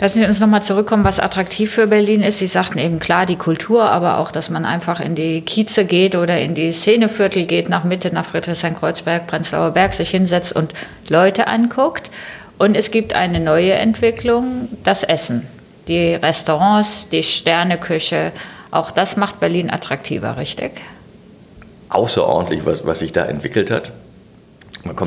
Lassen 0.00 0.20
Sie 0.20 0.26
uns 0.26 0.38
nochmal 0.38 0.62
zurückkommen, 0.62 1.02
was 1.02 1.18
attraktiv 1.18 1.72
für 1.72 1.88
Berlin 1.88 2.22
ist. 2.22 2.38
Sie 2.38 2.46
sagten 2.46 2.78
eben 2.78 3.00
klar 3.00 3.26
die 3.26 3.36
Kultur, 3.36 3.82
aber 3.82 4.18
auch, 4.18 4.30
dass 4.30 4.48
man 4.48 4.64
einfach 4.64 5.00
in 5.00 5.16
die 5.16 5.40
Kieze 5.40 5.84
geht 5.84 6.14
oder 6.14 6.38
in 6.40 6.54
die 6.54 6.70
Szeneviertel 6.70 7.46
geht, 7.46 7.68
nach 7.68 7.82
Mitte, 7.82 8.14
nach 8.14 8.24
Friedrichshain-Kreuzberg, 8.24 9.26
Prenzlauer 9.26 9.72
Berg, 9.72 9.92
sich 9.92 10.10
hinsetzt 10.10 10.54
und 10.54 10.72
Leute 11.08 11.48
anguckt. 11.48 12.12
Und 12.58 12.76
es 12.76 12.92
gibt 12.92 13.14
eine 13.14 13.40
neue 13.40 13.72
Entwicklung, 13.72 14.68
das 14.84 15.02
Essen. 15.02 15.46
die 15.88 16.14
Restaurants, 16.14 17.08
die 17.08 17.22
Sterneküche. 17.22 18.32
Auch 18.70 18.90
das 18.90 19.16
macht 19.16 19.40
Berlin 19.40 19.70
attraktiver, 19.70 20.36
richtig? 20.36 20.82
Außerordentlich, 21.88 22.66
was, 22.66 22.84
was 22.84 22.98
sich 22.98 23.12
da 23.12 23.24
entwickelt 23.24 23.70
hat. 23.70 23.90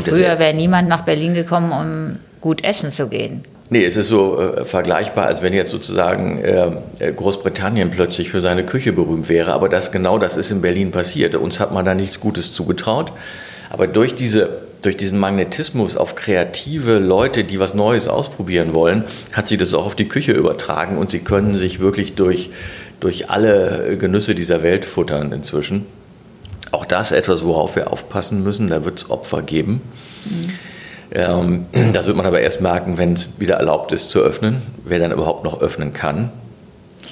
Früher 0.03 0.39
wäre 0.39 0.53
niemand 0.53 0.89
nach 0.89 1.01
Berlin 1.01 1.33
gekommen, 1.33 1.71
um 1.71 2.19
gut 2.41 2.63
essen 2.63 2.91
zu 2.91 3.07
gehen. 3.07 3.43
Nee, 3.73 3.85
es 3.85 3.95
ist 3.95 4.09
so 4.09 4.37
äh, 4.37 4.65
vergleichbar, 4.65 5.27
als 5.27 5.41
wenn 5.41 5.53
jetzt 5.53 5.71
sozusagen 5.71 6.43
äh, 6.43 7.13
Großbritannien 7.13 7.89
plötzlich 7.89 8.29
für 8.29 8.41
seine 8.41 8.65
Küche 8.65 8.91
berühmt 8.91 9.29
wäre. 9.29 9.53
Aber 9.53 9.69
das 9.69 9.93
genau 9.93 10.19
das 10.19 10.35
ist 10.35 10.51
in 10.51 10.59
Berlin 10.59 10.91
passiert. 10.91 11.35
Uns 11.35 11.61
hat 11.61 11.71
man 11.71 11.85
da 11.85 11.95
nichts 11.95 12.19
Gutes 12.19 12.51
zugetraut. 12.51 13.13
Aber 13.69 13.87
durch, 13.87 14.13
diese, 14.13 14.49
durch 14.81 14.97
diesen 14.97 15.19
Magnetismus 15.19 15.95
auf 15.95 16.15
kreative 16.15 16.99
Leute, 16.99 17.45
die 17.45 17.61
was 17.61 17.73
Neues 17.73 18.09
ausprobieren 18.09 18.73
wollen, 18.73 19.05
hat 19.31 19.47
sich 19.47 19.57
das 19.57 19.73
auch 19.73 19.85
auf 19.85 19.95
die 19.95 20.09
Küche 20.09 20.33
übertragen 20.33 20.97
und 20.97 21.11
sie 21.11 21.19
können 21.19 21.53
sich 21.53 21.79
wirklich 21.79 22.15
durch, 22.15 22.49
durch 22.99 23.29
alle 23.29 23.95
Genüsse 23.97 24.35
dieser 24.35 24.63
Welt 24.63 24.83
futtern 24.83 25.31
inzwischen. 25.31 25.85
Auch 26.71 26.85
das 26.85 27.13
etwas, 27.13 27.45
worauf 27.45 27.77
wir 27.77 27.89
aufpassen 27.89 28.43
müssen. 28.43 28.67
Da 28.67 28.83
wird 28.83 28.97
es 28.97 29.09
Opfer 29.09 29.41
geben. 29.41 29.79
Mhm. 30.25 30.51
Ähm, 31.13 31.65
das 31.93 32.07
wird 32.07 32.17
man 32.17 32.25
aber 32.25 32.41
erst 32.41 32.61
merken, 32.61 32.97
wenn 32.97 33.13
es 33.13 33.39
wieder 33.39 33.55
erlaubt 33.55 33.91
ist 33.91 34.09
zu 34.09 34.19
öffnen, 34.19 34.61
wer 34.85 34.99
dann 34.99 35.11
überhaupt 35.11 35.43
noch 35.43 35.61
öffnen 35.61 35.93
kann. 35.93 36.31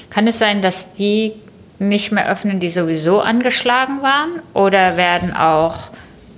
Kann 0.09 0.27
es 0.27 0.39
sein, 0.39 0.61
dass 0.61 0.93
die 0.93 1.33
nicht 1.79 2.11
mehr 2.11 2.29
öffnen, 2.29 2.59
die 2.59 2.69
sowieso 2.69 3.21
angeschlagen 3.21 4.01
waren? 4.01 4.41
Oder 4.53 4.97
werden 4.97 5.33
auch 5.33 5.89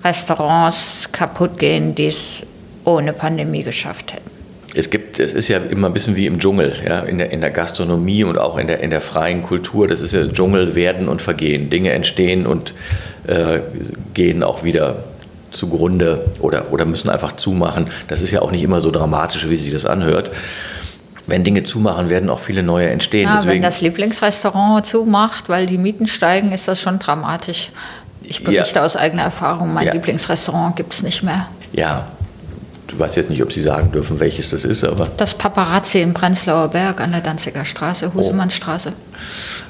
Restaurants 0.03 1.09
kaputt 1.11 1.57
gehen, 1.57 1.95
die 1.95 2.07
es 2.07 2.45
ohne 2.85 3.13
Pandemie 3.13 3.63
geschafft 3.63 4.13
hätten? 4.13 4.31
es 4.73 4.89
gibt, 4.89 5.19
es 5.19 5.33
ist 5.33 5.47
ja 5.47 5.57
immer 5.57 5.87
ein 5.87 5.93
bisschen 5.93 6.15
wie 6.15 6.25
im 6.25 6.39
Dschungel, 6.39 6.73
ja, 6.85 7.01
in 7.01 7.17
der, 7.17 7.31
in 7.31 7.41
der 7.41 7.51
Gastronomie 7.51 8.23
und 8.23 8.37
auch 8.37 8.57
in 8.57 8.67
der, 8.67 8.79
in 8.79 8.89
der 8.89 9.01
freien 9.01 9.41
Kultur. 9.41 9.87
Das 9.87 9.99
ist 9.99 10.13
ja 10.13 10.25
Dschungel, 10.27 10.75
werden 10.75 11.09
und 11.09 11.21
vergehen. 11.21 11.69
Dinge 11.69 11.91
entstehen 11.91 12.45
und 12.45 12.73
äh, 13.27 13.59
gehen 14.13 14.43
auch 14.43 14.63
wieder 14.63 15.03
zugrunde 15.51 16.25
oder, 16.39 16.71
oder 16.71 16.85
müssen 16.85 17.09
einfach 17.09 17.35
zumachen. 17.35 17.87
Das 18.07 18.21
ist 18.21 18.31
ja 18.31 18.41
auch 18.41 18.51
nicht 18.51 18.63
immer 18.63 18.79
so 18.79 18.91
dramatisch, 18.91 19.47
wie 19.49 19.55
sich 19.55 19.71
das 19.71 19.85
anhört. 19.85 20.31
Wenn 21.27 21.43
Dinge 21.43 21.63
zumachen, 21.63 22.09
werden 22.09 22.29
auch 22.29 22.39
viele 22.39 22.63
neue 22.63 22.89
entstehen. 22.89 23.29
Ja, 23.29 23.45
wenn 23.45 23.61
das 23.61 23.81
Lieblingsrestaurant 23.81 24.85
zumacht, 24.85 25.49
weil 25.49 25.65
die 25.65 25.77
Mieten 25.77 26.07
steigen, 26.07 26.51
ist 26.51 26.67
das 26.67 26.81
schon 26.81 26.99
dramatisch. 26.99 27.69
Ich 28.23 28.43
berichte 28.43 28.79
ja. 28.79 28.85
aus 28.85 28.95
eigener 28.95 29.23
Erfahrung, 29.23 29.73
mein 29.73 29.87
ja. 29.87 29.93
Lieblingsrestaurant 29.93 30.75
gibt 30.75 30.93
es 30.93 31.03
nicht 31.03 31.23
mehr. 31.23 31.47
Ja, 31.73 32.07
du 32.91 32.99
weißt 32.99 33.15
jetzt 33.15 33.29
nicht, 33.29 33.41
ob 33.41 33.51
Sie 33.51 33.61
sagen 33.61 33.91
dürfen, 33.91 34.19
welches 34.19 34.51
das 34.51 34.65
ist, 34.65 34.83
aber. 34.83 35.07
Das 35.17 35.33
Paparazzi 35.33 36.01
in 36.01 36.13
Prenzlauer 36.13 36.69
Berg 36.69 37.01
an 37.01 37.11
der 37.11 37.21
Danziger 37.21 37.65
Straße, 37.65 38.13
Husemannstraße. 38.13 38.93
Oh. 38.95 39.11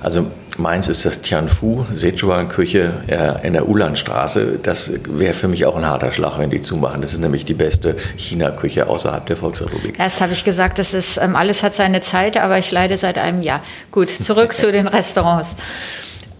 Also 0.03 0.27
meins 0.57 0.87
ist 0.87 1.05
das 1.05 1.21
Tianfu, 1.21 1.85
Sichuan-Küche 1.91 2.93
äh, 3.07 3.47
in 3.47 3.53
der 3.53 3.67
Ulanstraße. 3.67 4.59
Das 4.61 4.91
wäre 5.07 5.33
für 5.33 5.47
mich 5.47 5.65
auch 5.65 5.75
ein 5.75 5.85
harter 5.85 6.11
Schlag, 6.11 6.39
wenn 6.39 6.49
die 6.49 6.61
zumachen. 6.61 7.01
Das 7.01 7.13
ist 7.13 7.19
nämlich 7.19 7.45
die 7.45 7.53
beste 7.53 7.95
China-Küche 8.17 8.87
außerhalb 8.87 9.25
der 9.25 9.37
Volksrepublik. 9.37 9.99
Erst 9.99 10.21
habe 10.21 10.33
ich 10.33 10.43
gesagt, 10.43 10.79
das 10.79 10.93
ist, 10.93 11.17
ähm, 11.17 11.35
alles 11.35 11.63
hat 11.63 11.75
seine 11.75 12.01
Zeit, 12.01 12.37
aber 12.37 12.57
ich 12.57 12.71
leide 12.71 12.97
seit 12.97 13.17
einem 13.17 13.41
Jahr. 13.41 13.61
Gut, 13.91 14.09
zurück 14.09 14.53
zu 14.55 14.71
den 14.71 14.87
Restaurants. 14.87 15.55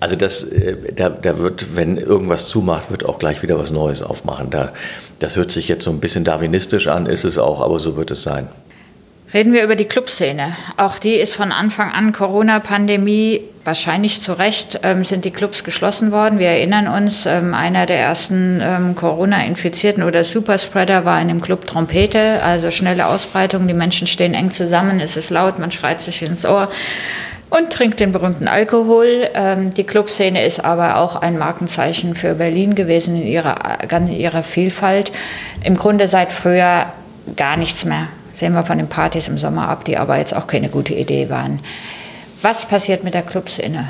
Also 0.01 0.15
das, 0.15 0.43
äh, 0.43 0.75
da, 0.96 1.10
da 1.10 1.38
wird, 1.38 1.75
wenn 1.75 1.96
irgendwas 1.96 2.48
zumacht, 2.48 2.89
wird 2.89 3.05
auch 3.05 3.20
gleich 3.20 3.43
wieder 3.43 3.60
was 3.60 3.70
Neues 3.70 4.01
aufmachen. 4.01 4.50
Da, 4.50 4.74
das 5.20 5.36
hört 5.36 5.51
sich 5.51 5.67
jetzt 5.67 5.86
so 5.86 5.91
ein 5.91 6.00
bisschen 6.00 6.24
darwinistisch 6.24 6.88
an, 6.88 7.05
ist 7.05 7.24
es 7.24 7.38
auch, 7.38 7.62
aber 7.62 7.79
so 7.79 7.96
wird 7.96 8.10
es 8.10 8.24
sein. 8.24 8.50
Reden 9.31 9.53
wir 9.53 9.63
über 9.63 9.75
die 9.75 9.86
Clubszene. 9.86 10.58
Auch 10.75 10.98
die 10.98 11.13
ist 11.13 11.36
von 11.36 11.51
Anfang 11.51 11.91
an 11.91 12.13
Corona-Pandemie, 12.13 13.41
wahrscheinlich 13.63 14.24
zu 14.24 14.34
Recht, 14.34 14.79
ähm, 14.81 15.05
sind 15.05 15.24
die 15.24 15.29
Clubs 15.29 15.63
geschlossen 15.63 16.12
worden. 16.12 16.39
Wir 16.39 16.48
erinnern 16.48 16.88
uns, 16.88 17.27
ähm, 17.27 17.53
einer 17.53 17.86
der 17.86 18.00
ersten 18.00 18.60
ähm, 18.60 18.96
Corona-Infizierten 18.96 20.01
oder 20.01 20.24
Superspreader 20.24 21.05
war 21.05 21.22
in 21.22 21.27
dem 21.27 21.41
Club 21.41 21.67
Trompete, 21.67 22.41
also 22.43 22.72
schnelle 22.72 23.05
Ausbreitung. 23.05 23.67
Die 23.67 23.75
Menschen 23.75 24.08
stehen 24.08 24.34
eng 24.34 24.50
zusammen, 24.50 25.00
es 25.00 25.15
ist 25.15 25.29
laut, 25.29 25.60
man 25.60 25.72
schreit 25.72 26.01
sich 26.01 26.24
ins 26.24 26.43
Ohr 26.43 26.70
und 27.51 27.70
trinkt 27.70 28.00
den 28.00 28.13
berühmten 28.13 28.48
Alkohol. 28.48 29.27
Ähm, 29.36 29.74
die 29.74 29.84
Clubszene 29.84 30.43
ist 30.43 30.63
aber 30.63 30.98
auch 30.98 31.17
ein 31.17 31.38
Markenzeichen 31.38 32.15
für 32.15 32.34
Berlin 32.34 32.74
gewesen 32.74 33.15
in 33.15 33.27
ihrer, 33.27 33.79
in 33.91 34.08
ihrer 34.08 34.41
Vielfalt. 34.41 35.12
Im 35.63 35.75
Grunde 35.75 36.08
seit 36.08 36.34
früher 36.34 36.88
gar 37.36 37.58
nichts 37.58 37.86
mehr. 37.86 38.08
Sehen 38.31 38.53
wir 38.53 38.63
von 38.63 38.77
den 38.77 38.88
Partys 38.88 39.27
im 39.27 39.38
Sommer 39.38 39.67
ab, 39.67 39.84
die 39.84 39.98
aber 39.98 40.17
jetzt 40.17 40.34
auch 40.34 40.48
keine 40.48 40.70
gute 40.70 40.93
Idee 40.93 41.29
waren. 41.29 41.60
Was 42.41 42.65
passiert 42.65 43.03
mit 43.03 43.13
der 43.13 43.22
Clubszene? 43.22 43.86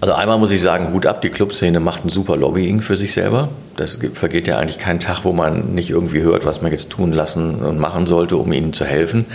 Also 0.00 0.14
einmal 0.14 0.38
muss 0.38 0.52
ich 0.52 0.60
sagen, 0.60 0.92
gut 0.92 1.06
ab, 1.06 1.22
die 1.22 1.30
Clubszene 1.30 1.80
macht 1.80 2.04
ein 2.04 2.08
super 2.08 2.36
Lobbying 2.36 2.80
für 2.82 2.96
sich 2.96 3.12
selber. 3.12 3.48
Das 3.76 3.98
vergeht 4.14 4.46
ja 4.46 4.58
eigentlich 4.58 4.78
kein 4.78 5.00
Tag, 5.00 5.24
wo 5.24 5.32
man 5.32 5.74
nicht 5.74 5.90
irgendwie 5.90 6.20
hört, 6.20 6.46
was 6.46 6.62
man 6.62 6.70
jetzt 6.70 6.90
tun 6.90 7.10
lassen 7.10 7.56
und 7.56 7.78
machen 7.78 8.06
sollte, 8.06 8.36
um 8.36 8.52
ihnen 8.52 8.72
zu 8.72 8.84
helfen. 8.84 9.26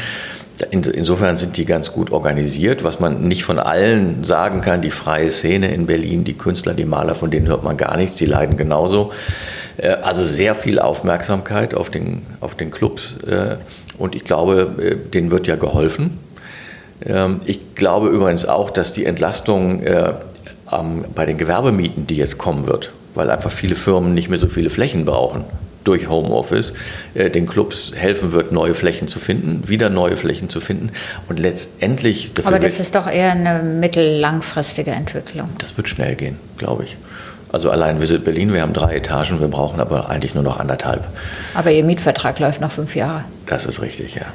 Insofern 0.69 1.35
sind 1.35 1.57
die 1.57 1.65
ganz 1.65 1.91
gut 1.91 2.11
organisiert. 2.11 2.83
Was 2.83 2.99
man 2.99 3.27
nicht 3.27 3.43
von 3.43 3.57
allen 3.57 4.23
sagen 4.23 4.61
kann, 4.61 4.81
die 4.81 4.91
freie 4.91 5.31
Szene 5.31 5.73
in 5.73 5.85
Berlin, 5.85 6.23
die 6.23 6.33
Künstler, 6.33 6.73
die 6.73 6.85
Maler, 6.85 7.15
von 7.15 7.31
denen 7.31 7.47
hört 7.47 7.63
man 7.63 7.77
gar 7.77 7.97
nichts, 7.97 8.17
die 8.17 8.25
leiden 8.25 8.57
genauso. 8.57 9.11
Äh, 9.77 9.89
also 10.01 10.23
sehr 10.23 10.55
viel 10.55 10.79
Aufmerksamkeit 10.79 11.73
auf 11.73 11.89
den, 11.89 12.21
auf 12.39 12.55
den 12.55 12.71
Clubs. 12.71 13.17
Äh, 13.23 13.57
und 13.97 14.15
ich 14.15 14.23
glaube, 14.23 14.71
äh, 14.77 14.95
denen 15.09 15.31
wird 15.31 15.47
ja 15.47 15.55
geholfen. 15.55 16.19
Ähm, 17.05 17.39
ich 17.45 17.75
glaube 17.75 18.09
übrigens 18.09 18.45
auch, 18.45 18.69
dass 18.69 18.93
die 18.93 19.05
Entlastung 19.05 19.83
bei 21.15 21.25
den 21.25 21.37
Gewerbemieten, 21.37 22.07
die 22.07 22.15
jetzt 22.15 22.37
kommen 22.37 22.65
wird, 22.65 22.91
weil 23.13 23.29
einfach 23.29 23.51
viele 23.51 23.75
Firmen 23.75 24.13
nicht 24.13 24.29
mehr 24.29 24.37
so 24.37 24.47
viele 24.47 24.69
Flächen 24.69 25.03
brauchen, 25.03 25.43
durch 25.83 26.09
Homeoffice 26.09 26.73
äh, 27.13 27.29
den 27.29 27.47
Clubs 27.47 27.93
helfen 27.95 28.31
wird, 28.31 28.51
neue 28.51 28.73
Flächen 28.73 29.07
zu 29.07 29.19
finden, 29.19 29.67
wieder 29.67 29.89
neue 29.89 30.15
Flächen 30.15 30.49
zu 30.49 30.59
finden 30.59 30.91
und 31.27 31.39
letztendlich. 31.39 32.31
Aber 32.43 32.59
das 32.59 32.79
ist 32.79 32.95
doch 32.95 33.09
eher 33.09 33.31
eine 33.31 33.63
mittellangfristige 33.63 34.91
Entwicklung. 34.91 35.49
Das 35.57 35.75
wird 35.77 35.87
schnell 35.87 36.15
gehen, 36.15 36.37
glaube 36.57 36.83
ich. 36.83 36.97
Also 37.51 37.69
allein 37.69 38.01
Visit 38.01 38.23
Berlin, 38.23 38.53
wir 38.53 38.61
haben 38.61 38.73
drei 38.73 38.95
Etagen, 38.95 39.41
wir 39.41 39.49
brauchen 39.49 39.81
aber 39.81 40.09
eigentlich 40.09 40.35
nur 40.35 40.43
noch 40.43 40.57
anderthalb. 40.57 41.05
Aber 41.53 41.71
Ihr 41.71 41.83
Mietvertrag 41.83 42.39
läuft 42.39 42.61
noch 42.61 42.71
fünf 42.71 42.95
Jahre. 42.95 43.25
Das 43.45 43.65
ist 43.65 43.81
richtig, 43.81 44.15
ja. 44.15 44.25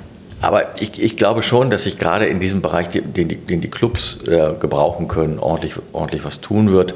Aber 0.43 0.75
ich, 0.81 1.03
ich 1.03 1.17
glaube 1.17 1.41
schon, 1.41 1.71
dass 1.71 1.85
sich 1.85 1.99
gerade 1.99 2.27
in 2.27 2.41
diesem 2.41 2.61
Bereich, 2.61 2.89
den, 2.89 3.15
den 3.15 3.61
die 3.63 3.71
Clubs 3.71 4.19
äh, 4.27 4.51
gebrauchen 4.61 5.09
können, 5.09 5.39
ordentlich, 5.39 5.75
ordentlich 5.95 6.25
was 6.25 6.43
tun 6.43 6.73
wird 6.73 6.95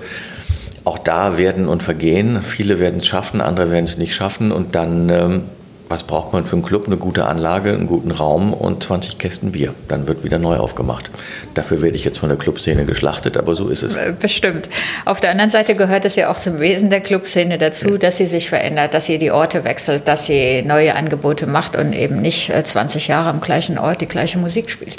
auch 0.90 0.98
da 0.98 1.38
werden 1.38 1.68
und 1.68 1.84
vergehen. 1.84 2.42
Viele 2.42 2.80
werden 2.80 2.98
es 2.98 3.06
schaffen, 3.06 3.40
andere 3.40 3.70
werden 3.70 3.84
es 3.84 3.96
nicht 3.96 4.12
schaffen. 4.12 4.50
Und 4.50 4.74
dann, 4.74 5.08
ähm, 5.08 5.42
was 5.88 6.02
braucht 6.02 6.32
man 6.32 6.44
für 6.44 6.54
einen 6.54 6.64
Club? 6.64 6.86
Eine 6.86 6.96
gute 6.96 7.26
Anlage, 7.26 7.72
einen 7.72 7.86
guten 7.86 8.10
Raum 8.10 8.52
und 8.52 8.82
20 8.82 9.16
Kästen 9.18 9.52
Bier. 9.52 9.72
Dann 9.86 10.08
wird 10.08 10.24
wieder 10.24 10.40
neu 10.40 10.56
aufgemacht. 10.56 11.08
Dafür 11.54 11.80
werde 11.80 11.94
ich 11.94 12.04
jetzt 12.04 12.18
von 12.18 12.28
der 12.28 12.38
Clubszene 12.38 12.86
geschlachtet, 12.86 13.36
aber 13.36 13.54
so 13.54 13.68
ist 13.68 13.84
es. 13.84 13.94
Äh, 13.94 14.12
bestimmt. 14.18 14.68
Auf 15.04 15.20
der 15.20 15.30
anderen 15.30 15.50
Seite 15.50 15.76
gehört 15.76 16.04
es 16.04 16.16
ja 16.16 16.28
auch 16.28 16.40
zum 16.40 16.58
Wesen 16.58 16.90
der 16.90 17.02
Clubszene 17.02 17.56
dazu, 17.56 17.96
dass 17.96 18.16
sie 18.16 18.26
sich 18.26 18.48
verändert, 18.48 18.92
dass 18.92 19.06
sie 19.06 19.18
die 19.18 19.30
Orte 19.30 19.62
wechselt, 19.62 20.08
dass 20.08 20.26
sie 20.26 20.62
neue 20.62 20.96
Angebote 20.96 21.46
macht 21.46 21.76
und 21.76 21.92
eben 21.92 22.20
nicht 22.20 22.52
20 22.52 23.08
äh, 23.08 23.12
Jahre 23.12 23.28
am 23.28 23.40
gleichen 23.40 23.78
Ort 23.78 24.00
die 24.00 24.06
gleiche 24.06 24.38
Musik 24.38 24.70
spielt. 24.70 24.96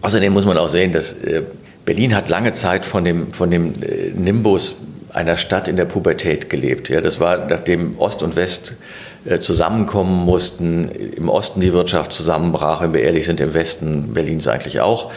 Außerdem 0.00 0.32
muss 0.32 0.46
man 0.46 0.58
auch 0.58 0.68
sehen, 0.68 0.92
dass 0.92 1.12
äh, 1.12 1.42
Berlin 1.88 2.14
hat 2.14 2.28
lange 2.28 2.52
Zeit 2.52 2.84
von 2.84 3.02
dem, 3.02 3.32
von 3.32 3.50
dem 3.50 3.72
Nimbus 4.14 4.76
einer 5.12 5.36
Stadt 5.36 5.68
in 5.68 5.76
der 5.76 5.84
Pubertät 5.84 6.50
gelebt. 6.50 6.88
Ja, 6.88 7.00
das 7.00 7.20
war, 7.20 7.46
nachdem 7.46 7.98
Ost 7.98 8.22
und 8.22 8.36
West 8.36 8.74
äh, 9.24 9.38
zusammenkommen 9.38 10.24
mussten, 10.24 10.88
im 10.88 11.28
Osten 11.28 11.60
die 11.60 11.72
Wirtschaft 11.72 12.12
zusammenbrach, 12.12 12.82
wenn 12.82 12.92
wir 12.92 13.02
ehrlich 13.02 13.24
sind, 13.24 13.40
im 13.40 13.54
Westen 13.54 14.12
Berlins 14.14 14.46
eigentlich 14.48 14.80
auch. 14.80 15.10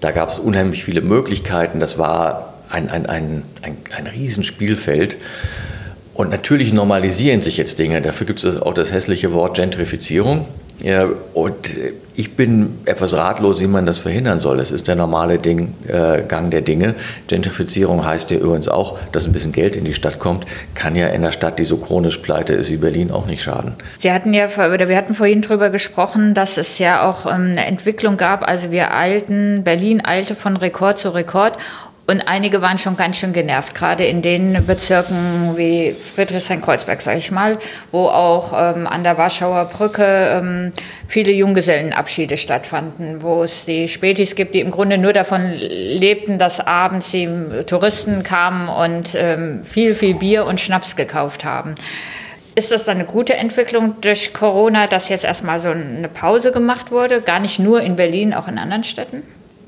Da 0.00 0.10
gab 0.10 0.30
es 0.30 0.38
unheimlich 0.38 0.84
viele 0.84 1.00
Möglichkeiten. 1.00 1.78
Das 1.80 1.98
war 1.98 2.54
ein, 2.70 2.88
ein, 2.88 3.06
ein, 3.06 3.44
ein, 3.62 3.76
ein 3.96 4.06
Riesenspielfeld. 4.06 5.16
Und 6.14 6.30
natürlich 6.30 6.72
normalisieren 6.72 7.40
sich 7.42 7.56
jetzt 7.56 7.78
Dinge. 7.78 8.02
Dafür 8.02 8.26
gibt 8.26 8.44
es 8.44 8.60
auch 8.60 8.74
das 8.74 8.92
hässliche 8.92 9.32
Wort 9.32 9.56
Gentrifizierung. 9.56 10.46
Ja, 10.80 11.08
und 11.34 11.76
ich 12.14 12.36
bin 12.36 12.80
etwas 12.84 13.14
ratlos, 13.14 13.60
wie 13.60 13.66
man 13.66 13.86
das 13.86 13.98
verhindern 13.98 14.38
soll. 14.38 14.60
Es 14.60 14.70
ist 14.70 14.88
der 14.88 14.96
normale 14.96 15.38
Ding, 15.38 15.74
äh, 15.88 16.22
Gang 16.22 16.50
der 16.50 16.60
Dinge. 16.60 16.94
Gentrifizierung 17.28 18.04
heißt 18.04 18.30
ja 18.30 18.38
übrigens 18.38 18.68
auch, 18.68 18.98
dass 19.12 19.24
ein 19.24 19.32
bisschen 19.32 19.52
Geld 19.52 19.76
in 19.76 19.84
die 19.84 19.94
Stadt 19.94 20.18
kommt. 20.18 20.44
Kann 20.74 20.94
ja 20.94 21.06
in 21.06 21.22
einer 21.22 21.32
Stadt, 21.32 21.58
die 21.58 21.64
so 21.64 21.78
chronisch 21.78 22.18
pleite 22.18 22.52
ist 22.52 22.70
wie 22.70 22.76
Berlin, 22.76 23.10
auch 23.10 23.26
nicht 23.26 23.42
schaden. 23.42 23.74
Sie 23.98 24.12
hatten 24.12 24.34
ja, 24.34 24.46
oder 24.46 24.88
wir 24.88 24.96
hatten 24.96 25.14
vorhin 25.14 25.40
darüber 25.40 25.70
gesprochen, 25.70 26.34
dass 26.34 26.58
es 26.58 26.78
ja 26.78 27.08
auch 27.08 27.26
ähm, 27.26 27.52
eine 27.52 27.64
Entwicklung 27.64 28.16
gab. 28.16 28.46
Also 28.46 28.70
wir 28.70 28.94
eilten, 28.94 29.64
Berlin 29.64 30.04
eilte 30.04 30.34
von 30.34 30.56
Rekord 30.56 30.98
zu 30.98 31.14
Rekord 31.14 31.56
Und 32.04 32.22
einige 32.22 32.60
waren 32.60 32.78
schon 32.78 32.96
ganz 32.96 33.18
schön 33.18 33.32
genervt, 33.32 33.76
gerade 33.76 34.04
in 34.04 34.22
den 34.22 34.66
Bezirken 34.66 35.56
wie 35.56 35.94
Friedrichshain-Kreuzberg, 36.14 37.00
sage 37.00 37.18
ich 37.18 37.30
mal, 37.30 37.58
wo 37.92 38.06
auch 38.06 38.52
ähm, 38.52 38.88
an 38.88 39.04
der 39.04 39.18
Warschauer 39.18 39.66
Brücke 39.66 40.04
ähm, 40.04 40.72
viele 41.06 41.32
Junggesellenabschiede 41.32 42.36
stattfanden, 42.36 43.22
wo 43.22 43.44
es 43.44 43.66
die 43.66 43.88
Spätis 43.88 44.34
gibt, 44.34 44.56
die 44.56 44.60
im 44.60 44.72
Grunde 44.72 44.98
nur 44.98 45.12
davon 45.12 45.52
lebten, 45.52 46.38
dass 46.38 46.58
abends 46.58 47.12
die 47.12 47.28
Touristen 47.66 48.24
kamen 48.24 48.68
und 48.68 49.14
ähm, 49.14 49.62
viel, 49.62 49.94
viel 49.94 50.14
Bier 50.14 50.44
und 50.44 50.60
Schnaps 50.60 50.96
gekauft 50.96 51.44
haben. 51.44 51.76
Ist 52.56 52.72
das 52.72 52.84
dann 52.84 52.96
eine 52.96 53.06
gute 53.06 53.34
Entwicklung 53.36 54.00
durch 54.00 54.34
Corona, 54.34 54.88
dass 54.88 55.08
jetzt 55.08 55.24
erstmal 55.24 55.60
so 55.60 55.70
eine 55.70 56.08
Pause 56.08 56.50
gemacht 56.50 56.90
wurde? 56.90 57.22
Gar 57.22 57.38
nicht 57.38 57.60
nur 57.60 57.80
in 57.80 57.94
Berlin, 57.94 58.34
auch 58.34 58.48
in 58.48 58.58
anderen 58.58 58.84
Städten? 58.84 59.22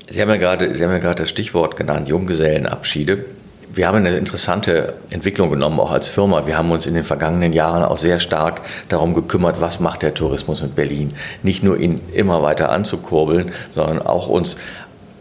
Sie 0.09 0.21
haben 0.21 0.29
ja 0.29 0.37
gerade, 0.37 0.75
Sie 0.75 0.83
haben 0.83 0.91
ja 0.91 0.99
gerade 0.99 1.23
das 1.23 1.29
Stichwort 1.29 1.75
genannt, 1.75 2.07
Junggesellenabschiede. 2.07 3.25
Wir 3.73 3.87
haben 3.87 3.97
eine 3.97 4.15
interessante 4.17 4.93
Entwicklung 5.09 5.49
genommen, 5.49 5.79
auch 5.79 5.91
als 5.91 6.07
Firma. 6.07 6.45
Wir 6.45 6.57
haben 6.57 6.71
uns 6.71 6.87
in 6.87 6.93
den 6.93 7.03
vergangenen 7.03 7.51
Jahren 7.51 7.83
auch 7.83 7.97
sehr 7.97 8.19
stark 8.19 8.61
darum 8.87 9.13
gekümmert, 9.13 9.59
was 9.59 9.79
macht 9.79 10.01
der 10.01 10.13
Tourismus 10.13 10.61
mit 10.61 10.75
Berlin. 10.75 11.13
Nicht 11.43 11.63
nur 11.63 11.77
ihn 11.77 11.99
immer 12.13 12.41
weiter 12.41 12.71
anzukurbeln, 12.71 13.51
sondern 13.73 14.01
auch 14.01 14.27
uns 14.27 14.57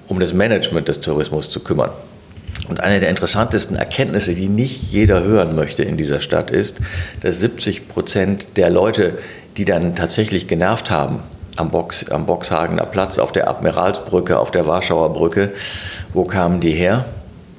um 0.07 0.21
das 0.21 0.35
Management 0.35 0.87
des 0.87 1.01
Tourismus 1.01 1.51
zu 1.51 1.61
kümmern. 1.61 1.91
Und 2.69 2.81
eine 2.81 3.01
der 3.01 3.11
interessantesten 3.11 3.77
Erkenntnisse, 3.77 4.35
die 4.35 4.49
nicht 4.49 4.93
jeder 4.93 5.23
hören 5.23 5.57
möchte 5.57 5.83
in 5.83 5.97
dieser 5.97 6.21
Stadt, 6.21 6.51
ist, 6.51 6.81
dass 7.23 7.41
70 7.41 7.89
Prozent 7.89 8.57
der 8.57 8.71
Leute, 8.71 9.19
die 9.57 9.65
dann 9.65 9.97
tatsächlich 9.97 10.47
genervt 10.47 10.91
haben, 10.91 11.23
am, 11.57 11.71
Box, 11.71 12.09
am 12.11 12.27
Boxhagener 12.27 12.87
Platz, 12.87 13.19
auf 13.19 13.33
der 13.33 13.49
Admiralsbrücke, 13.49 14.39
auf 14.39 14.51
der 14.51 14.67
Warschauer 14.67 15.13
Brücke. 15.13 15.53
Wo 16.13 16.25
kamen 16.25 16.61
die 16.61 16.73
her? 16.73 17.05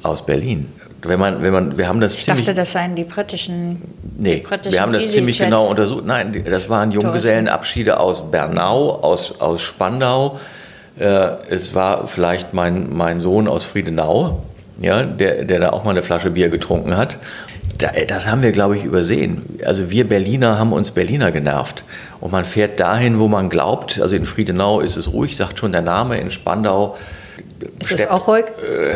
Aus 0.04 0.26
Berlin. 0.26 0.68
Wenn 1.02 1.20
man, 1.20 1.44
wenn 1.44 1.54
man, 1.54 1.78
wir 1.78 1.88
haben 1.88 2.02
das 2.02 2.16
ich 2.16 2.24
ziemlich, 2.24 2.46
dachte, 2.46 2.56
das 2.56 2.72
seien 2.72 2.96
die 2.96 3.04
britischen. 3.04 3.82
Nee, 4.18 4.38
britischen 4.38 4.74
wir 4.74 4.82
haben 4.82 4.94
das 4.94 5.12
ziemlich 5.12 5.38
genau 5.38 5.68
untersucht. 5.68 6.06
Nein, 6.06 6.44
das 6.46 6.70
waren 6.70 6.92
Junggesellenabschiede 6.92 8.00
aus 8.00 8.32
Bernau, 8.32 8.92
aus, 9.02 9.40
aus 9.40 9.62
Spandau. 9.62 10.40
Äh, 11.00 11.06
es 11.50 11.76
war 11.76 12.08
vielleicht 12.08 12.54
mein, 12.54 12.96
mein 12.96 13.20
Sohn 13.20 13.48
aus 13.48 13.66
Friedenau, 13.66 14.44
ja, 14.80 15.04
der, 15.04 15.44
der 15.44 15.60
da 15.60 15.70
auch 15.72 15.84
mal 15.84 15.92
eine 15.92 16.02
Flasche 16.02 16.32
Bier 16.32 16.50
getrunken 16.50 16.98
hat. 16.98 17.18
Da, 17.78 17.90
das 18.08 18.30
haben 18.30 18.42
wir, 18.42 18.52
glaube 18.52 18.78
ich, 18.78 18.86
übersehen. 18.86 19.42
Also 19.66 19.92
wir 19.92 20.08
Berliner 20.08 20.58
haben 20.58 20.72
uns 20.72 20.92
Berliner 20.92 21.32
genervt. 21.32 21.84
Und 22.20 22.32
man 22.32 22.46
fährt 22.46 22.80
dahin, 22.80 23.20
wo 23.20 23.28
man 23.28 23.50
glaubt. 23.50 24.00
Also 24.02 24.16
in 24.16 24.26
Friedenau 24.26 24.80
ist 24.80 24.96
es 24.96 25.12
ruhig, 25.12 25.36
sagt 25.38 25.60
schon 25.60 25.72
der 25.72 25.82
Name. 25.82 26.18
In 26.20 26.32
Spandau 26.32 26.96
Ist 27.80 27.92
das 27.92 28.00
steppt- 28.02 28.10
auch 28.12 28.28
ruhig? 28.28 28.46
äh, 28.68 28.94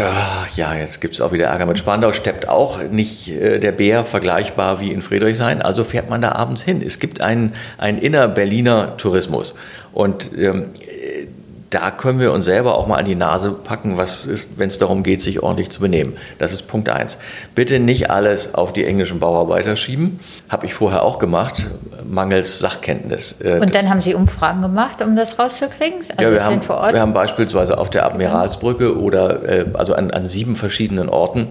ja, 0.56 0.74
jetzt 0.76 1.02
gibt 1.02 1.14
es 1.14 1.22
auch 1.22 1.32
wieder 1.32 1.48
Ärger 1.48 1.66
mit 1.66 1.78
Spandau. 1.78 2.14
Steppt 2.14 2.48
auch 2.48 2.82
nicht 2.84 3.28
äh, 3.30 3.60
der 3.60 3.72
Bär 3.74 4.04
vergleichbar 4.04 4.80
wie 4.80 4.92
in 4.92 5.02
Friedrichshain. 5.02 5.62
Also 5.62 5.84
fährt 5.84 6.10
man 6.10 6.22
da 6.22 6.32
abends 6.32 6.62
hin. 6.64 6.82
Es 6.86 7.00
gibt 7.00 7.22
einen, 7.22 7.54
einen 7.78 7.98
inner-Berliner 8.00 8.96
Tourismus. 8.98 9.54
Und 9.94 10.30
ähm, 10.38 10.68
äh, 10.80 11.28
da 11.70 11.92
können 11.92 12.20
wir 12.20 12.32
uns 12.32 12.46
selber 12.46 12.76
auch 12.76 12.88
mal 12.88 12.98
an 12.98 13.06
die 13.06 13.16
Nase 13.16 13.52
packen, 13.52 13.98
was 13.98 14.26
ist, 14.26 14.58
wenn 14.58 14.70
es 14.70 14.80
darum 14.80 15.04
geht, 15.04 15.22
sich 15.22 15.44
ordentlich 15.44 15.70
zu 15.70 15.82
benehmen. 15.82 16.18
Das 16.40 16.52
ist 16.52 16.64
Punkt 16.64 16.90
eins. 16.90 17.20
Bitte 17.54 17.80
nicht 17.80 18.10
alles 18.10 18.56
auf 18.56 18.74
die 18.74 18.86
englischen 18.86 19.20
Bauarbeiter 19.20 19.76
schieben. 19.76 20.20
Habe 20.50 20.66
ich 20.66 20.74
vorher 20.74 21.04
auch 21.04 21.20
gemacht, 21.20 21.68
mangels 22.04 22.60
Sachkenntnis. 22.60 23.36
Äh, 23.44 23.60
Und 23.60 23.76
dann 23.76 23.90
haben 23.90 24.02
Sie 24.02 24.16
Umfragen 24.16 24.62
gemacht, 24.62 25.02
um 25.04 25.16
das 25.16 25.38
rauszukriegen? 25.38 26.00
Also 26.00 26.14
ja, 26.18 26.32
wir, 26.32 26.44
haben, 26.44 26.52
sind 26.54 26.66
vor 26.66 26.78
Ort. 26.78 26.94
wir 26.94 27.02
haben 27.02 27.14
beispielsweise 27.14 27.78
auf 27.78 27.92
der 27.92 28.06
Admiralsbrücke 28.06 28.98
oder 29.00 29.48
äh, 29.48 29.66
also 29.74 29.94
an, 29.94 30.10
an 30.10 30.26
sieben 30.26 30.56
verschiedenen 30.56 31.08
Orten, 31.08 31.48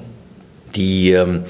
die 0.74 1.12
ähm, 1.12 1.44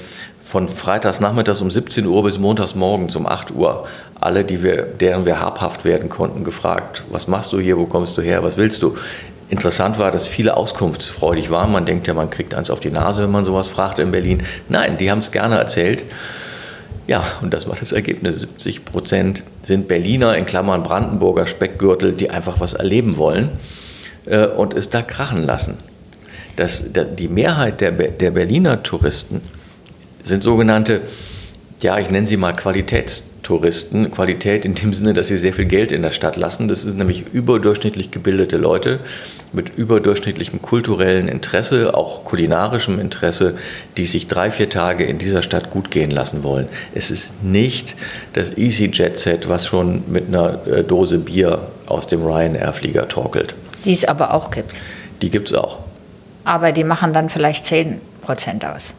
von 0.49 0.67
freitags 0.67 1.19
nachmittags 1.19 1.61
um 1.61 1.69
17 1.69 2.07
Uhr 2.07 2.23
bis 2.23 2.39
montags 2.39 2.73
morgens 2.73 3.15
um 3.15 3.27
8 3.27 3.51
Uhr 3.51 3.85
alle, 4.19 4.43
die 4.43 4.63
wir, 4.63 4.81
deren 4.81 5.23
wir 5.23 5.39
habhaft 5.39 5.85
werden 5.85 6.09
konnten, 6.09 6.43
gefragt, 6.43 7.03
was 7.11 7.27
machst 7.27 7.53
du 7.53 7.59
hier, 7.59 7.77
wo 7.77 7.85
kommst 7.85 8.17
du 8.17 8.23
her, 8.23 8.43
was 8.43 8.57
willst 8.57 8.81
du? 8.81 8.97
Interessant 9.51 9.99
war, 9.99 10.09
dass 10.09 10.25
viele 10.25 10.57
auskunftsfreudig 10.57 11.51
waren. 11.51 11.71
Man 11.71 11.85
denkt 11.85 12.07
ja, 12.07 12.15
man 12.15 12.31
kriegt 12.31 12.55
eins 12.55 12.71
auf 12.71 12.79
die 12.79 12.89
Nase, 12.89 13.21
wenn 13.21 13.29
man 13.29 13.43
sowas 13.43 13.67
fragt 13.67 13.99
in 13.99 14.09
Berlin. 14.09 14.41
Nein, 14.69 14.97
die 14.97 15.11
haben 15.11 15.19
es 15.19 15.31
gerne 15.31 15.55
erzählt. 15.55 16.03
Ja, 17.05 17.23
und 17.43 17.53
das 17.53 17.67
war 17.67 17.75
das 17.79 17.91
Ergebnis. 17.91 18.41
70 18.41 18.85
Prozent 18.85 19.43
sind 19.61 19.87
Berliner, 19.87 20.35
in 20.35 20.47
Klammern 20.47 20.81
Brandenburger 20.81 21.45
Speckgürtel, 21.45 22.13
die 22.13 22.31
einfach 22.31 22.59
was 22.59 22.73
erleben 22.73 23.17
wollen 23.17 23.51
äh, 24.25 24.47
und 24.47 24.73
es 24.73 24.89
da 24.89 25.03
krachen 25.03 25.45
lassen. 25.45 25.77
Das, 26.55 26.91
da, 26.91 27.03
die 27.03 27.27
Mehrheit 27.27 27.81
der, 27.81 27.91
der 27.91 28.31
Berliner 28.31 28.81
Touristen 28.81 29.41
sind 30.23 30.43
sogenannte, 30.43 31.01
ja, 31.81 31.97
ich 31.97 32.09
nenne 32.09 32.27
sie 32.27 32.37
mal 32.37 32.53
Qualitätstouristen. 32.53 34.11
Qualität 34.11 34.65
in 34.65 34.75
dem 34.75 34.93
Sinne, 34.93 35.13
dass 35.13 35.27
sie 35.27 35.37
sehr 35.37 35.53
viel 35.53 35.65
Geld 35.65 35.91
in 35.91 36.01
der 36.01 36.11
Stadt 36.11 36.35
lassen. 36.35 36.67
Das 36.67 36.81
sind 36.81 36.97
nämlich 36.97 37.25
überdurchschnittlich 37.31 38.11
gebildete 38.11 38.57
Leute 38.57 38.99
mit 39.53 39.75
überdurchschnittlichem 39.77 40.61
kulturellen 40.61 41.27
Interesse, 41.27 41.95
auch 41.95 42.23
kulinarischem 42.25 42.99
Interesse, 42.99 43.57
die 43.97 44.05
sich 44.05 44.27
drei, 44.27 44.51
vier 44.51 44.69
Tage 44.69 45.05
in 45.05 45.17
dieser 45.17 45.41
Stadt 45.41 45.69
gut 45.71 45.89
gehen 45.89 46.11
lassen 46.11 46.43
wollen. 46.43 46.67
Es 46.93 47.09
ist 47.11 47.43
nicht 47.43 47.95
das 48.33 48.55
EasyJet-Set, 48.57 49.49
was 49.49 49.65
schon 49.65 50.03
mit 50.07 50.27
einer 50.27 50.67
äh, 50.67 50.83
Dose 50.83 51.17
Bier 51.17 51.67
aus 51.87 52.07
dem 52.07 52.23
Ryanair-Flieger 52.23 53.07
torkelt. 53.07 53.55
die 53.85 53.93
es 53.93 54.05
aber 54.05 54.33
auch 54.33 54.51
gibt. 54.51 54.73
Die 55.21 55.29
gibt 55.29 55.47
es 55.47 55.53
auch. 55.53 55.79
Aber 56.45 56.71
die 56.71 56.83
machen 56.83 57.13
dann 57.13 57.29
vielleicht 57.29 57.65
10 57.65 57.99
Prozent 58.21 58.65
aus. 58.65 58.95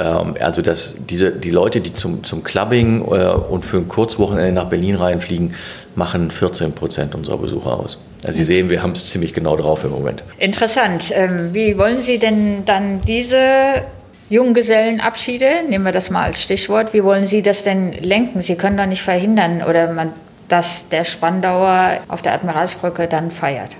Ähm, 0.00 0.34
also 0.40 0.62
dass 0.62 0.96
diese, 0.98 1.30
die 1.30 1.50
Leute, 1.50 1.80
die 1.80 1.92
zum, 1.92 2.24
zum 2.24 2.42
Clubbing 2.42 3.02
äh, 3.02 3.26
und 3.26 3.64
für 3.64 3.76
ein 3.76 3.88
Kurzwochenende 3.88 4.52
nach 4.52 4.66
Berlin 4.66 4.96
reinfliegen, 4.96 5.54
machen 5.94 6.30
14 6.30 6.72
Prozent 6.72 7.14
unserer 7.14 7.38
Besucher 7.38 7.78
aus. 7.78 7.98
Also 8.24 8.38
Sie 8.38 8.44
sehen, 8.44 8.70
wir 8.70 8.82
haben 8.82 8.92
es 8.92 9.06
ziemlich 9.06 9.34
genau 9.34 9.56
drauf 9.56 9.84
im 9.84 9.90
Moment. 9.90 10.22
Interessant. 10.38 11.12
Ähm, 11.14 11.50
wie 11.52 11.76
wollen 11.76 12.00
Sie 12.00 12.18
denn 12.18 12.64
dann 12.64 13.00
diese 13.02 13.36
Junggesellenabschiede, 14.30 15.64
nehmen 15.68 15.84
wir 15.84 15.92
das 15.92 16.10
mal 16.10 16.22
als 16.22 16.40
Stichwort, 16.40 16.94
wie 16.94 17.02
wollen 17.02 17.26
Sie 17.26 17.42
das 17.42 17.64
denn 17.64 17.92
lenken? 17.92 18.40
Sie 18.42 18.54
können 18.54 18.76
doch 18.76 18.86
nicht 18.86 19.02
verhindern, 19.02 19.62
oder 19.68 19.92
man, 19.92 20.12
dass 20.48 20.88
der 20.88 21.04
Spandauer 21.04 21.98
auf 22.08 22.22
der 22.22 22.34
Admiralsbrücke 22.34 23.08
dann 23.08 23.30
feiert. 23.32 23.70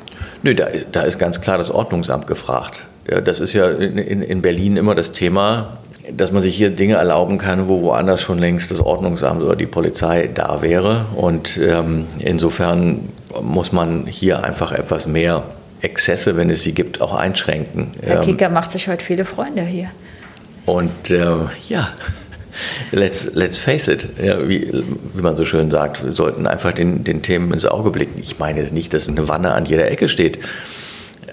Nö, 0.42 0.54
da, 0.54 0.66
da 0.90 1.02
ist 1.02 1.18
ganz 1.18 1.40
klar 1.40 1.56
das 1.56 1.70
Ordnungsamt 1.70 2.26
gefragt. 2.26 2.86
Das 3.24 3.40
ist 3.40 3.52
ja 3.52 3.70
in, 3.70 4.22
in 4.22 4.42
Berlin 4.42 4.76
immer 4.76 4.94
das 4.94 5.12
Thema, 5.12 5.78
dass 6.16 6.32
man 6.32 6.40
sich 6.40 6.56
hier 6.56 6.70
Dinge 6.70 6.94
erlauben 6.94 7.38
kann, 7.38 7.68
wo 7.68 7.82
woanders 7.82 8.20
schon 8.20 8.38
längst 8.38 8.70
das 8.70 8.80
Ordnungsamt 8.80 9.42
oder 9.42 9.56
die 9.56 9.66
Polizei 9.66 10.28
da 10.32 10.62
wäre. 10.62 11.06
Und 11.16 11.58
ähm, 11.58 12.06
insofern 12.18 13.08
muss 13.42 13.72
man 13.72 14.06
hier 14.06 14.44
einfach 14.44 14.72
etwas 14.72 15.06
mehr 15.06 15.44
Exzesse, 15.82 16.36
wenn 16.36 16.50
es 16.50 16.62
sie 16.62 16.72
gibt, 16.72 17.00
auch 17.00 17.14
einschränken. 17.14 17.92
Herr 18.02 18.16
Ähm, 18.16 18.22
Kicker 18.22 18.48
macht 18.50 18.72
sich 18.72 18.88
heute 18.88 19.04
viele 19.04 19.24
Freunde 19.24 19.62
hier. 19.62 19.90
Und 20.66 21.10
äh, 21.10 21.24
ja, 21.68 21.88
let's, 22.92 23.30
let's 23.34 23.58
face 23.58 23.88
it, 23.88 24.08
ja, 24.22 24.48
wie, 24.48 24.70
wie 25.14 25.22
man 25.22 25.36
so 25.36 25.44
schön 25.44 25.70
sagt, 25.70 26.04
wir 26.04 26.12
sollten 26.12 26.46
einfach 26.46 26.72
den, 26.72 27.04
den 27.04 27.22
Themen 27.22 27.52
ins 27.52 27.64
Auge 27.64 27.90
blicken. 27.90 28.20
Ich 28.20 28.38
meine 28.38 28.60
jetzt 28.60 28.72
nicht, 28.72 28.92
dass 28.92 29.08
eine 29.08 29.28
Wanne 29.28 29.52
an 29.52 29.64
jeder 29.64 29.90
Ecke 29.90 30.08
steht, 30.08 30.38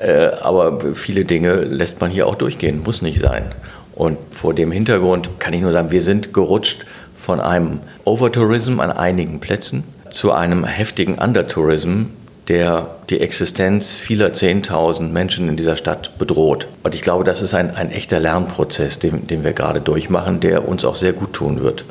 äh, 0.02 0.28
aber 0.42 0.96
viele 0.96 1.26
Dinge 1.26 1.56
lässt 1.56 2.00
man 2.00 2.12
hier 2.12 2.28
auch 2.28 2.36
durchgehen, 2.36 2.82
muss 2.84 3.02
nicht 3.02 3.20
sein. 3.20 3.54
Und 3.98 4.20
vor 4.30 4.54
dem 4.54 4.72
Hintergrund 4.72 5.40
kann 5.40 5.54
ich 5.54 5.62
nur 5.62 5.72
sagen, 5.72 5.90
wir 5.90 6.04
sind 6.04 6.32
gerutscht 6.32 6.86
von 7.18 7.40
einem 7.40 7.80
Overtourism 8.06 8.80
an 8.80 8.92
einigen 8.92 9.40
Plätzen 9.40 9.86
zu 10.12 10.32
einem 10.32 10.66
heftigen 10.66 11.16
Undertourism, 11.16 12.04
der 12.48 12.92
die 13.10 13.20
Existenz 13.20 13.94
vieler 13.94 14.30
10.000 14.30 15.10
Menschen 15.10 15.50
in 15.50 15.58
dieser 15.58 15.76
Stadt 15.76 16.20
bedroht. 16.20 16.68
Und 16.84 16.94
ich 16.94 17.02
glaube, 17.02 17.24
das 17.24 17.42
ist 17.42 17.56
ein, 17.56 17.72
ein 17.72 17.92
echter 17.92 18.20
Lernprozess, 18.20 19.00
den, 19.00 19.26
den 19.26 19.44
wir 19.44 19.54
gerade 19.54 19.82
durchmachen, 19.82 20.42
der 20.42 20.68
uns 20.68 20.86
auch 20.86 20.96
sehr 20.96 21.14
gut 21.14 21.34
tun 21.34 21.64
wird. 21.64 21.84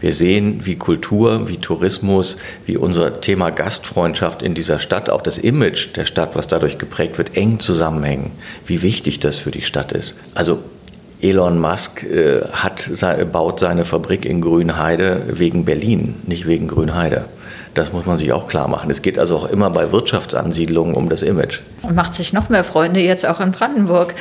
Wir 0.00 0.14
sehen, 0.14 0.64
wie 0.64 0.76
Kultur, 0.76 1.48
wie 1.50 1.58
Tourismus, 1.58 2.38
wie 2.64 2.78
unser 2.78 3.20
Thema 3.20 3.50
Gastfreundschaft 3.50 4.40
in 4.40 4.54
dieser 4.54 4.78
Stadt, 4.78 5.10
auch 5.10 5.20
das 5.20 5.36
Image 5.36 5.94
der 5.96 6.06
Stadt, 6.06 6.34
was 6.34 6.48
dadurch 6.48 6.78
geprägt 6.78 7.18
wird, 7.18 7.36
eng 7.36 7.60
zusammenhängen. 7.60 8.30
Wie 8.64 8.80
wichtig 8.80 9.20
das 9.20 9.36
für 9.36 9.50
die 9.50 9.62
Stadt 9.62 9.92
ist. 9.92 10.16
Also 10.34 10.60
Elon 11.22 11.58
Musk 11.58 12.02
äh, 12.02 12.42
hat, 12.52 12.90
baut 13.32 13.60
seine 13.60 13.84
Fabrik 13.84 14.24
in 14.24 14.40
Grünheide 14.40 15.22
wegen 15.28 15.64
Berlin, 15.64 16.16
nicht 16.26 16.46
wegen 16.46 16.68
Grünheide. 16.68 17.24
Das 17.74 17.92
muss 17.92 18.04
man 18.04 18.18
sich 18.18 18.32
auch 18.32 18.48
klar 18.48 18.68
machen. 18.68 18.90
Es 18.90 19.00
geht 19.00 19.18
also 19.18 19.36
auch 19.36 19.48
immer 19.48 19.70
bei 19.70 19.92
Wirtschaftsansiedlungen 19.92 20.94
um 20.94 21.08
das 21.08 21.22
Image. 21.22 21.60
Und 21.82 21.94
macht 21.94 22.12
sich 22.14 22.32
noch 22.32 22.48
mehr 22.48 22.64
Freunde 22.64 23.00
jetzt 23.00 23.24
auch 23.24 23.40
in 23.40 23.52
Brandenburg. 23.52 24.14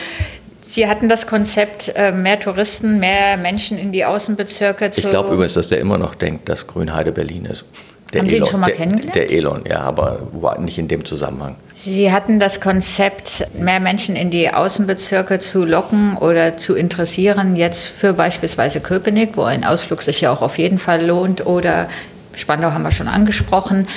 Sie 0.65 0.87
hatten 0.87 1.09
das 1.09 1.27
Konzept, 1.27 1.91
äh, 1.95 2.13
mehr 2.13 2.39
Touristen, 2.39 2.99
mehr 2.99 3.35
Menschen 3.35 3.77
in 3.77 3.91
die 3.91 4.05
Außenbezirke 4.05 4.91
zu. 4.91 5.01
Ich 5.01 5.09
glaube 5.09 5.33
übrigens, 5.33 5.53
dass 5.53 5.67
der 5.67 5.79
immer 5.79 5.97
noch 5.97 6.15
denkt, 6.15 6.47
dass 6.47 6.67
Grünheide 6.67 7.11
Berlin 7.11 7.43
ist. 7.45 7.65
Der 8.13 8.21
Haben 8.21 8.27
Elon, 8.27 8.29
Sie 8.29 8.37
ihn 8.37 8.45
schon 8.45 8.59
mal 8.59 8.67
der, 8.67 8.75
kennengelernt? 8.75 9.15
Der 9.15 9.31
Elon, 9.31 9.63
ja, 9.67 9.79
aber 9.79 10.57
nicht 10.59 10.77
in 10.77 10.87
dem 10.87 11.05
Zusammenhang. 11.05 11.55
Sie 11.83 12.11
hatten 12.11 12.39
das 12.39 12.61
Konzept, 12.61 13.47
mehr 13.57 13.79
Menschen 13.79 14.15
in 14.15 14.29
die 14.29 14.53
Außenbezirke 14.53 15.39
zu 15.39 15.65
locken 15.65 16.15
oder 16.17 16.57
zu 16.57 16.75
interessieren, 16.75 17.55
jetzt 17.55 17.87
für 17.87 18.13
beispielsweise 18.13 18.81
Köpenick, 18.81 19.35
wo 19.35 19.43
ein 19.43 19.63
Ausflug 19.63 20.01
sich 20.01 20.21
ja 20.21 20.31
auch 20.31 20.41
auf 20.41 20.57
jeden 20.57 20.77
Fall 20.77 21.05
lohnt, 21.05 21.45
oder 21.45 21.87
Spandau 22.35 22.71
haben 22.71 22.83
wir 22.83 22.91
schon 22.91 23.07
angesprochen. 23.07 23.87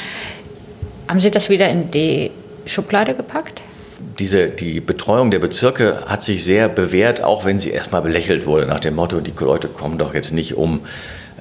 Haben 1.08 1.20
Sie 1.20 1.30
das 1.30 1.50
wieder 1.50 1.68
in 1.68 1.90
die 1.90 2.30
Schublade 2.64 3.14
gepackt? 3.14 3.60
Diese, 4.18 4.48
die 4.48 4.80
Betreuung 4.80 5.30
der 5.30 5.40
Bezirke 5.40 6.04
hat 6.06 6.22
sich 6.22 6.44
sehr 6.44 6.68
bewährt, 6.68 7.22
auch 7.22 7.44
wenn 7.44 7.58
sie 7.58 7.70
erstmal 7.70 8.02
belächelt 8.02 8.46
wurde, 8.46 8.66
nach 8.66 8.80
dem 8.80 8.94
Motto, 8.94 9.20
die 9.20 9.32
Leute 9.38 9.68
kommen 9.68 9.98
doch 9.98 10.14
jetzt 10.14 10.32
nicht 10.32 10.54
um 10.54 10.80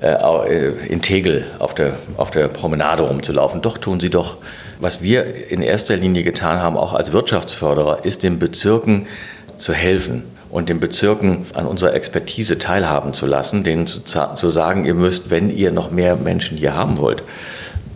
in 0.02 1.02
Tegel 1.02 1.46
auf 1.60 1.74
der, 1.74 1.94
auf 2.18 2.30
der 2.30 2.50
Promenade 2.50 3.04
rumzulaufen. 3.04 3.62
Doch 3.62 3.78
tun 3.78 4.00
sie 4.00 4.10
doch. 4.10 4.38
Was 4.80 5.02
wir 5.02 5.50
in 5.50 5.62
erster 5.62 5.96
Linie 5.96 6.24
getan 6.24 6.62
haben, 6.62 6.76
auch 6.76 6.94
als 6.94 7.14
Wirtschaftsförderer, 7.14 8.04
ist 8.04 8.24
den 8.24 8.38
Bezirken 8.38 9.08
zu 9.56 9.74
helfen 9.74 10.24
und 10.50 10.70
den 10.70 10.80
Bezirken 10.80 11.46
an 11.54 11.66
unserer 11.66 11.94
Expertise 11.94 12.60
teilhaben 12.60 13.14
zu 13.14 13.26
lassen, 13.26 13.64
denen 13.64 13.88
zu, 13.88 14.02
zu 14.04 14.50
sagen, 14.50 14.86
ihr 14.86 14.94
müsst, 14.94 15.32
wenn 15.32 15.50
ihr 15.50 15.72
noch 15.72 15.90
mehr 15.90 16.16
Menschen 16.16 16.58
hier 16.58 16.76
haben 16.76 16.98
wollt, 16.98 17.24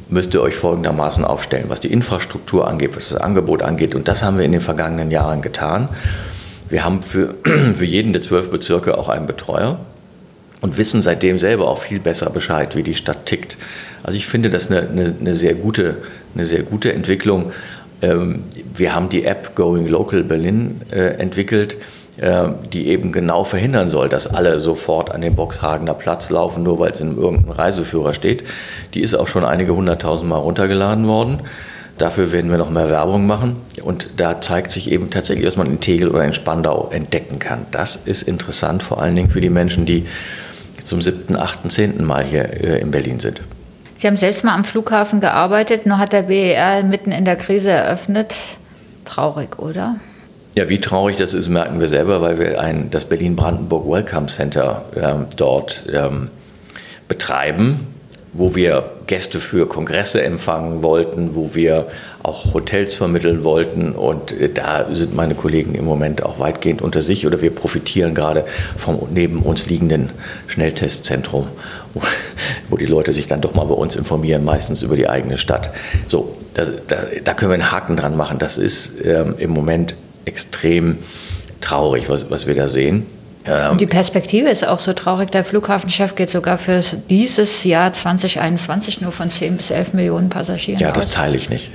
müsst 0.10 0.34
ihr 0.34 0.42
euch 0.42 0.56
folgendermaßen 0.56 1.26
aufstellen, 1.26 1.66
was 1.68 1.82
die 1.82 1.92
Infrastruktur 1.92 2.68
angeht, 2.68 2.96
was 2.96 3.10
das 3.10 3.20
Angebot 3.20 3.62
angeht. 3.62 3.94
Und 3.94 4.08
das 4.08 4.24
haben 4.24 4.38
wir 4.38 4.46
in 4.46 4.54
den 4.54 4.62
vergangenen 4.62 5.12
Jahren 5.12 5.42
getan. 5.42 5.90
Wir 6.70 6.84
haben 6.84 7.04
für, 7.04 7.36
für 7.74 7.86
jeden 7.86 8.14
der 8.14 8.22
zwölf 8.22 8.50
Bezirke 8.50 8.98
auch 8.98 9.10
einen 9.10 9.26
Betreuer 9.26 9.80
und 10.62 10.78
wissen 10.78 11.02
seitdem 11.02 11.40
selber 11.40 11.68
auch 11.68 11.80
viel 11.80 12.00
besser 12.00 12.30
Bescheid, 12.30 12.76
wie 12.76 12.84
die 12.84 12.96
Stadt 12.96 13.26
tickt. 13.26 13.58
Also 14.04 14.18
ich 14.18 14.26
finde 14.26 14.50
das 14.50 14.72
eine, 14.72 14.88
eine, 14.90 15.14
eine 15.20 15.36
sehr, 15.36 15.54
gute, 15.54 15.98
eine 16.34 16.46
sehr 16.46 16.64
gute 16.64 16.94
Entwicklung. 16.94 17.52
Ähm, 18.02 18.44
wir 18.76 18.94
haben 18.96 19.10
die 19.10 19.26
App 19.26 19.56
Going 19.56 19.88
Local 19.88 20.24
Berlin 20.24 20.82
äh, 20.92 21.20
entwickelt, 21.20 21.78
äh, 22.18 22.50
die 22.74 22.88
eben 22.88 23.12
genau 23.12 23.44
verhindern 23.44 23.88
soll, 23.88 24.10
dass 24.10 24.28
alle 24.28 24.60
sofort 24.60 25.12
an 25.12 25.22
den 25.22 25.36
Boxhagener 25.36 25.94
Platz 25.94 26.30
laufen, 26.30 26.64
nur 26.64 26.80
weil 26.80 26.92
es 26.92 27.02
in 27.02 27.18
irgendeinem 27.18 27.52
Reiseführer 27.52 28.14
steht. 28.14 28.44
Die 28.94 29.02
ist 29.02 29.14
auch 29.14 29.28
schon 29.28 29.46
einige 29.46 29.76
hunderttausend 29.76 30.30
Mal 30.30 30.38
runtergeladen 30.38 31.08
worden. 31.08 31.42
Dafür 31.98 32.32
werden 32.32 32.52
wir 32.52 32.60
noch 32.60 32.70
mehr 32.70 32.90
Werbung 32.92 33.26
machen. 33.26 33.56
Und 33.82 34.10
da 34.18 34.40
zeigt 34.40 34.70
sich 34.70 34.92
eben 34.92 35.10
tatsächlich, 35.10 35.46
dass 35.46 35.58
man 35.58 35.68
in 35.68 35.80
Tegel 35.80 36.10
oder 36.10 36.24
in 36.24 36.34
Spandau 36.34 36.90
entdecken 36.92 37.40
kann. 37.40 37.66
Das 37.72 37.96
ist 37.96 38.22
interessant, 38.24 38.84
vor 38.84 39.02
allen 39.02 39.16
Dingen 39.16 39.30
für 39.32 39.42
die 39.42 39.50
Menschen, 39.50 39.88
die 39.88 40.06
zum 40.88 41.02
siebten, 41.02 41.36
achten, 41.36 41.70
zehnten 41.70 42.04
Mal 42.04 42.24
hier 42.24 42.46
äh, 42.46 42.80
in 42.80 42.92
Berlin 42.92 43.20
sind. 43.20 43.42
Sie 43.98 44.08
haben 44.08 44.18
selbst 44.18 44.44
mal 44.44 44.54
am 44.54 44.64
Flughafen 44.64 45.22
gearbeitet, 45.22 45.86
nur 45.86 45.98
hat 45.98 46.14
der 46.14 46.24
BER 46.24 46.84
mitten 46.84 47.12
in 47.12 47.26
der 47.26 47.36
Krise 47.36 47.72
eröffnet. 47.72 48.36
Traurig, 49.06 49.58
oder? 49.60 49.96
Ja, 50.56 50.70
wie 50.70 50.80
traurig 50.80 51.18
das 51.18 51.34
ist, 51.34 51.50
merken 51.50 51.80
wir 51.80 51.88
selber, 51.88 52.22
weil 52.22 52.40
wir 52.40 52.60
ein, 52.62 52.90
das 52.90 53.06
Berlin-Brandenburg 53.06 53.88
Welcome 53.90 54.28
Center 54.28 54.86
ähm, 54.96 55.26
dort 55.36 55.84
ähm, 55.92 56.30
betreiben 57.08 57.88
wo 58.38 58.56
wir 58.56 58.92
Gäste 59.08 59.40
für 59.40 59.68
Kongresse 59.68 60.22
empfangen 60.22 60.84
wollten, 60.84 61.34
wo 61.34 61.56
wir 61.56 61.88
auch 62.24 62.54
Hotels 62.54 62.94
vermitteln 62.94 63.44
wollten. 63.44 63.94
Und 63.94 64.34
äh, 64.34 64.50
da 64.50 64.86
sind 64.94 65.16
meine 65.16 65.34
Kollegen 65.34 65.74
im 65.76 65.86
Moment 65.86 66.24
auch 66.24 66.40
weitgehend 66.40 66.82
unter 66.82 67.02
sich 67.02 67.26
oder 67.26 67.42
wir 67.42 67.52
profitieren 67.52 68.14
gerade 68.14 68.46
vom 68.76 69.00
neben 69.12 69.42
uns 69.42 69.68
liegenden 69.68 70.12
Schnelltestzentrum, 70.48 71.48
wo 72.70 72.78
die 72.78 72.86
Leute 72.86 73.14
sich 73.14 73.28
dann 73.28 73.42
doch 73.42 73.56
mal 73.56 73.66
bei 73.66 73.76
uns 73.76 73.96
informieren, 73.96 74.44
meistens 74.44 74.82
über 74.82 74.96
die 74.96 75.10
eigene 75.10 75.38
Stadt. 75.38 75.72
So, 76.08 76.36
das, 76.54 76.74
da, 76.88 76.98
da, 77.24 77.34
können 77.34 77.52
wir 77.52 77.56
einen 77.56 77.72
Haken 77.72 77.96
dran 77.96 78.18
machen. 78.18 78.40
Das 78.40 78.58
ist 78.58 78.94
ähm, 79.06 79.36
im 79.38 79.52
Moment 79.52 79.96
extrem 80.26 80.98
traurig, 81.62 82.10
was, 82.10 82.30
was 82.30 82.46
wir 82.46 82.56
da 82.56 82.68
sehen. 82.68 83.06
Ähm, 83.48 83.72
Und 83.72 83.82
die 83.82 83.88
Perspektive 83.88 84.50
ist 84.50 84.68
auch 84.68 84.80
so 84.80 84.94
traurig. 84.94 85.32
Der 85.32 85.46
Flughafenchef 85.46 86.16
geht 86.16 86.30
sogar 86.30 86.58
für 86.58 86.82
dieses 87.10 87.64
Jahr 87.64 87.94
2021 87.94 89.02
nur 89.02 89.12
von 89.12 89.30
10 89.30 89.58
bis 89.58 89.72
11 89.72 89.94
Millionen 89.94 90.30
Passagieren 90.30 90.80
Ja, 90.80 90.92
das 90.92 91.12
teile 91.12 91.38
ich 91.38 91.50
nicht. 91.50 91.72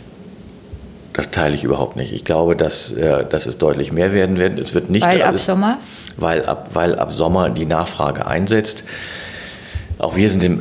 Das 1.12 1.30
teile 1.30 1.54
ich 1.54 1.64
überhaupt 1.64 1.96
nicht. 1.96 2.12
Ich 2.12 2.24
glaube, 2.24 2.56
dass, 2.56 2.90
äh, 2.90 3.24
dass 3.28 3.46
es 3.46 3.58
deutlich 3.58 3.92
mehr 3.92 4.12
werden 4.12 4.38
wird. 4.38 4.58
Es 4.58 4.74
wird 4.74 4.90
nicht 4.90 5.04
weil 5.04 5.22
ab 5.22 5.38
Sommer? 5.38 5.78
Weil 6.16 6.44
ab, 6.44 6.70
weil 6.72 6.98
ab 6.98 7.12
Sommer 7.12 7.50
die 7.50 7.66
Nachfrage 7.66 8.26
einsetzt. 8.26 8.84
Auch 9.98 10.16
wir 10.16 10.30
sind 10.30 10.42
im, 10.42 10.60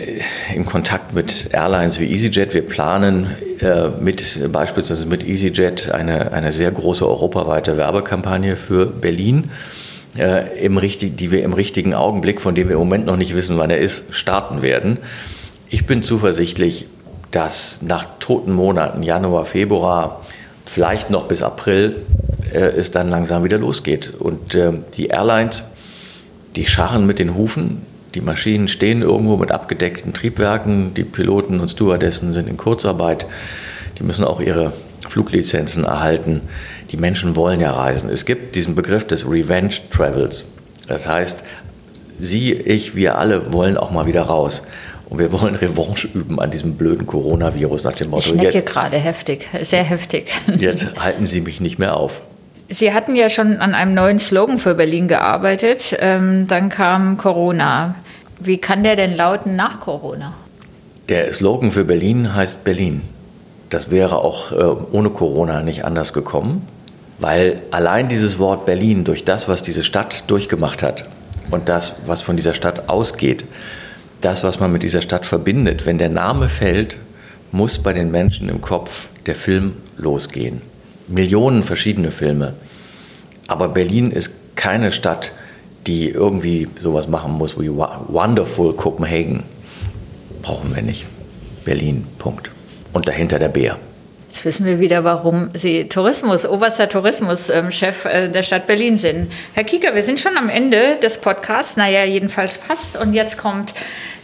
im 0.54 0.66
Kontakt 0.66 1.14
mit 1.14 1.54
Airlines 1.54 2.00
wie 2.00 2.12
EasyJet. 2.12 2.54
Wir 2.54 2.66
planen 2.66 3.28
äh, 3.62 3.88
mit, 4.00 4.52
beispielsweise 4.52 5.06
mit 5.08 5.26
EasyJet 5.26 5.92
eine, 5.92 6.34
eine 6.34 6.54
sehr 6.54 6.70
große 6.70 7.08
europaweite 7.08 7.78
Werbekampagne 7.78 8.56
für 8.56 8.86
Berlin 8.86 9.50
äh, 10.18 10.64
im 10.64 10.78
richtig, 10.78 11.18
die 11.18 11.32
wir 11.32 11.44
im 11.44 11.54
richtigen 11.54 11.94
Augenblick, 11.94 12.42
von 12.42 12.56
dem 12.56 12.68
wir 12.68 12.74
im 12.74 12.80
Moment 12.80 13.06
noch 13.06 13.18
nicht 13.18 13.36
wissen, 13.36 13.58
wann 13.58 13.70
er 13.70 13.80
ist, 13.80 14.06
starten 14.12 14.62
werden. 14.62 14.98
Ich 15.70 15.86
bin 15.86 16.04
zuversichtlich, 16.04 16.86
dass 17.32 17.82
nach 17.82 18.06
toten 18.20 18.52
Monaten, 18.52 19.04
Januar, 19.04 19.46
Februar, 19.46 20.22
vielleicht 20.66 21.10
noch 21.10 21.26
bis 21.26 21.42
April, 21.42 21.96
äh, 22.54 22.60
es 22.60 22.92
dann 22.92 23.10
langsam 23.10 23.44
wieder 23.44 23.58
losgeht. 23.58 24.14
Und 24.20 24.54
äh, 24.54 24.74
die 24.96 25.08
Airlines, 25.08 25.64
die 26.56 26.68
scharren 26.68 27.06
mit 27.06 27.20
den 27.20 27.36
Hufen, 27.36 27.86
die 28.14 28.22
Maschinen 28.22 28.68
stehen 28.68 29.02
irgendwo 29.02 29.38
mit 29.38 29.52
abgedeckten 29.52 30.14
Triebwerken, 30.14 30.94
die 30.94 31.06
Piloten 31.06 31.62
und 31.62 31.70
Stewardessen 31.70 32.34
sind 32.34 32.50
in 32.50 32.58
Kurzarbeit, 32.58 33.26
die 33.98 34.04
müssen 34.04 34.26
auch 34.26 34.42
ihre 34.42 34.74
Fluglizenzen 35.08 35.86
erhalten 35.86 36.42
die 36.92 36.98
Menschen 36.98 37.36
wollen 37.36 37.60
ja 37.60 37.72
reisen. 37.72 38.10
Es 38.10 38.26
gibt 38.26 38.56
diesen 38.56 38.76
Begriff 38.76 39.06
des 39.06 39.30
Revenge 39.30 39.76
Travels. 39.92 40.46
Das 40.88 41.08
heißt, 41.08 41.44
Sie, 42.18 42.54
ich, 42.54 42.96
wir 42.96 43.18
alle 43.18 43.52
wollen 43.52 43.78
auch 43.78 43.92
mal 43.92 44.06
wieder 44.06 44.24
raus. 44.24 44.62
Und 45.10 45.20
wir 45.20 45.32
wollen 45.32 45.56
Revanche 45.56 46.08
üben 46.14 46.40
an 46.40 46.52
diesem 46.52 46.76
blöden 46.76 47.08
Coronavirus 47.08 47.84
nach 47.84 47.96
dem 47.96 48.12
Motto. 48.12 48.34
Ich 48.36 48.40
schnecke 48.40 48.62
gerade 48.62 48.98
heftig, 48.98 49.48
sehr 49.62 49.84
heftig. 49.84 50.32
Jetzt 50.58 50.88
halten 51.00 51.26
Sie 51.26 51.42
mich 51.42 51.60
nicht 51.60 51.80
mehr 51.80 51.98
auf. 51.98 52.22
Sie 52.70 52.94
hatten 52.94 53.16
ja 53.16 53.30
schon 53.30 53.58
an 53.58 53.74
einem 53.74 53.94
neuen 53.94 54.20
Slogan 54.20 54.60
für 54.60 54.76
Berlin 54.76 55.08
gearbeitet. 55.10 55.98
Ähm, 56.00 56.48
dann 56.48 56.70
kam 56.70 57.18
Corona. 57.18 57.96
Wie 58.40 58.58
kann 58.58 58.84
der 58.84 58.96
denn 58.96 59.18
lauten 59.18 59.56
nach 59.56 59.82
Corona? 59.82 60.34
Der 61.10 61.34
Slogan 61.34 61.72
für 61.72 61.84
Berlin 61.84 62.34
heißt 62.34 62.64
Berlin. 62.64 63.02
Das 63.70 63.92
wäre 63.92 64.20
auch 64.20 64.52
äh, 64.52 64.56
ohne 64.92 65.10
Corona 65.10 65.64
nicht 65.64 65.84
anders 65.84 66.14
gekommen. 66.14 66.66
Weil 67.22 67.62
allein 67.70 68.10
dieses 68.10 68.40
Wort 68.40 68.66
Berlin 68.66 69.04
durch 69.04 69.24
das, 69.24 69.48
was 69.48 69.62
diese 69.62 69.84
Stadt 69.84 70.30
durchgemacht 70.30 70.82
hat 70.82 71.06
und 71.52 71.70
das, 71.70 71.98
was 72.08 72.24
von 72.24 72.36
dieser 72.36 72.56
Stadt 72.56 72.90
ausgeht, 72.90 73.46
das, 74.22 74.44
was 74.44 74.60
man 74.60 74.72
mit 74.72 74.82
dieser 74.82 75.04
Stadt 75.04 75.28
verbindet, 75.28 75.86
wenn 75.86 76.00
der 76.00 76.10
Name 76.10 76.50
fällt, 76.50 76.98
muss 77.52 77.78
bei 77.78 77.94
den 77.94 78.10
Menschen 78.10 78.50
im 78.50 78.60
Kopf 78.60 79.08
der 79.28 79.36
Film 79.36 79.74
losgehen. 79.98 80.62
Millionen 81.08 81.62
verschiedene 81.62 82.10
Filme. 82.10 82.54
Aber 83.46 83.70
Berlin 83.70 84.10
ist 84.10 84.56
keine 84.56 84.92
Stadt, 84.92 85.32
die 85.86 86.10
irgendwie 86.10 86.70
sowas 86.80 87.08
machen 87.08 87.34
muss 87.34 87.60
wie 87.60 87.70
Wonderful 87.70 88.74
Copenhagen. 88.74 89.44
Brauchen 90.42 90.74
wir 90.74 90.82
nicht. 90.82 91.06
Berlin, 91.66 92.08
Punkt. 92.18 92.50
Und 92.94 93.08
dahinter 93.08 93.38
der 93.38 93.50
Bär. 93.50 93.78
Jetzt 94.32 94.46
wissen 94.46 94.66
wir 94.66 94.80
wieder, 94.80 95.04
warum 95.04 95.50
Sie 95.54 95.90
Tourismus, 95.90 96.46
oberster 96.48 96.88
Tourismuschef 96.88 98.06
äh, 98.06 98.30
der 98.30 98.44
Stadt 98.44 98.66
Berlin 98.66 98.98
sind. 98.98 99.30
Herr 99.52 99.66
Kieker, 99.66 99.94
wir 99.94 100.04
sind 100.04 100.22
schon 100.22 100.38
am 100.38 100.48
Ende 100.48 100.98
des 101.04 101.18
Podcasts, 101.18 101.76
naja, 101.76 102.06
jedenfalls 102.06 102.56
fast. 102.56 102.96
Und 102.96 103.14
jetzt 103.14 103.38
kommt 103.38 103.74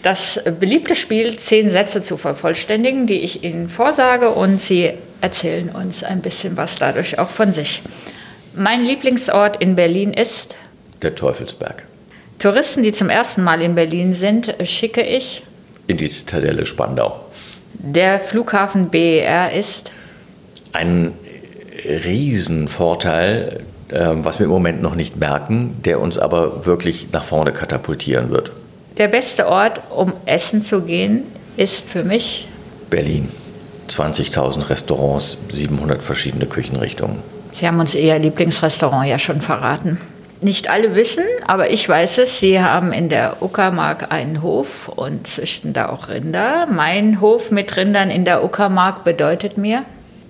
das 0.04 0.42
beliebte 0.62 0.96
Spiel, 0.96 1.36
zehn 1.36 1.70
Sätze 1.70 2.02
zu 2.02 2.16
vervollständigen, 2.16 3.06
die 3.06 3.20
ich 3.20 3.44
Ihnen 3.44 3.68
vorsage 3.68 4.30
und 4.30 4.62
Sie 4.62 4.94
erzählen 5.20 5.68
uns 5.68 6.06
ein 6.06 6.22
bisschen 6.22 6.56
was 6.56 6.78
dadurch 6.78 7.20
auch 7.20 7.30
von 7.30 7.52
sich. 7.52 7.82
Mein 8.56 8.86
Lieblingsort 8.86 9.58
in 9.58 9.76
Berlin 9.76 10.14
ist? 10.14 10.56
Der 11.02 11.16
Teufelsberg. 11.16 11.84
Touristen, 12.40 12.82
die 12.82 12.94
zum 12.94 13.10
ersten 13.10 13.44
Mal 13.44 13.62
in 13.62 13.76
Berlin 13.76 14.14
sind, 14.14 14.56
schicke 14.64 15.02
ich? 15.02 15.44
In 15.88 15.98
die 15.98 16.08
Zitadelle 16.08 16.66
Spandau. 16.66 17.26
Der 17.74 18.22
Flughafen 18.22 18.90
BER 18.90 19.52
ist? 19.52 19.92
Ein 20.78 21.14
Riesenvorteil, 21.86 23.62
ähm, 23.92 24.26
was 24.26 24.40
wir 24.40 24.46
im 24.46 24.52
Moment 24.52 24.82
noch 24.82 24.96
nicht 24.96 25.18
merken, 25.18 25.78
der 25.84 26.00
uns 26.00 26.18
aber 26.18 26.66
wirklich 26.66 27.08
nach 27.12 27.24
vorne 27.24 27.52
katapultieren 27.52 28.30
wird. 28.30 28.52
Der 28.98 29.08
beste 29.08 29.48
Ort, 29.48 29.82
um 29.90 30.14
essen 30.26 30.64
zu 30.64 30.82
gehen, 30.82 31.24
ist 31.56 31.90
für 31.90 32.04
mich 32.04 32.48
Berlin. 32.90 33.30
20.000 33.90 34.70
Restaurants, 34.70 35.38
700 35.50 36.04
verschiedene 36.04 36.46
Küchenrichtungen. 36.46 37.20
Sie 37.54 37.66
haben 37.66 37.80
uns 37.80 37.96
Ihr 37.96 38.20
Lieblingsrestaurant 38.20 39.08
ja 39.08 39.18
schon 39.18 39.42
verraten. 39.42 40.00
Nicht 40.42 40.70
alle 40.70 40.94
wissen, 40.94 41.24
aber 41.48 41.72
ich 41.72 41.88
weiß 41.88 42.20
es, 42.20 42.40
Sie 42.40 42.62
haben 42.62 42.92
in 42.92 43.10
der 43.10 43.42
Uckermark 43.42 44.12
einen 44.12 44.44
Hof 44.44 44.90
und 44.90 45.26
züchten 45.26 45.74
da 45.74 45.90
auch 45.90 46.10
Rinder. 46.10 46.68
Mein 46.70 47.22
Hof 47.22 47.50
mit 47.50 47.76
Rindern 47.76 48.12
in 48.12 48.26
der 48.26 48.44
Uckermark 48.44 49.04
bedeutet 49.04 49.58
mir? 49.58 49.84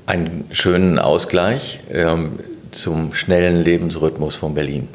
Einen 0.07 0.45
schönen 0.51 0.99
Ausgleich 0.99 1.79
ähm, 1.91 2.39
zum 2.71 3.13
schnellen 3.13 3.63
Lebensrhythmus 3.63 4.35
von 4.35 4.55
Berlin. 4.55 4.87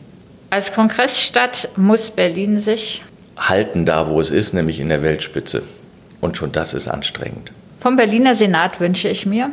Als 0.51 0.73
Kongressstadt 0.73 1.69
muss 1.77 2.11
Berlin 2.11 2.59
sich 2.59 3.05
halten 3.37 3.87
da, 3.87 4.09
wo 4.09 4.21
es 4.21 4.31
ist, 4.31 4.53
nämlich 4.53 4.81
in 4.81 4.89
der 4.89 5.03
Weltspitze. 5.03 5.63
Und 6.21 6.37
schon 6.37 6.53
das 6.53 6.75
ist 6.75 6.89
anstrengend. 6.89 7.53
Vom 7.81 7.97
Berliner 7.97 8.35
Senat 8.35 8.81
wünsche 8.81 9.09
ich 9.09 9.27
mir, 9.27 9.51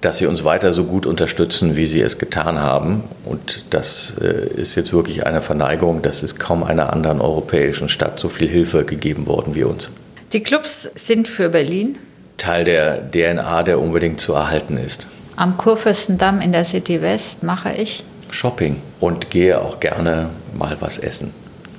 dass 0.00 0.18
sie 0.18 0.26
uns 0.26 0.44
weiter 0.44 0.72
so 0.72 0.84
gut 0.84 1.06
unterstützen, 1.06 1.76
wie 1.76 1.86
sie 1.86 2.00
es 2.00 2.18
getan 2.18 2.58
haben. 2.58 3.04
Und 3.24 3.64
das 3.70 4.14
äh, 4.20 4.60
ist 4.60 4.74
jetzt 4.74 4.92
wirklich 4.92 5.26
eine 5.26 5.40
Verneigung. 5.40 6.02
Das 6.02 6.22
ist 6.22 6.38
kaum 6.38 6.62
einer 6.62 6.92
anderen 6.92 7.20
europäischen 7.20 7.88
Stadt 7.88 8.18
so 8.18 8.28
viel 8.28 8.48
Hilfe 8.48 8.84
gegeben 8.84 9.26
worden 9.26 9.54
wie 9.54 9.64
uns. 9.64 9.90
Die 10.32 10.42
Clubs 10.42 10.90
sind 10.94 11.28
für 11.28 11.48
Berlin 11.48 11.96
Teil 12.40 12.64
der 12.64 13.10
DNA, 13.10 13.62
der 13.62 13.78
unbedingt 13.78 14.20
zu 14.20 14.32
erhalten 14.32 14.76
ist. 14.76 15.06
Am 15.36 15.56
Kurfürstendamm 15.56 16.40
in 16.40 16.52
der 16.52 16.64
City 16.64 17.00
West 17.00 17.42
mache 17.42 17.72
ich 17.72 18.04
Shopping 18.30 18.76
und 19.00 19.30
gehe 19.30 19.60
auch 19.60 19.80
gerne 19.80 20.30
mal 20.52 20.76
was 20.80 20.98
essen. 20.98 21.32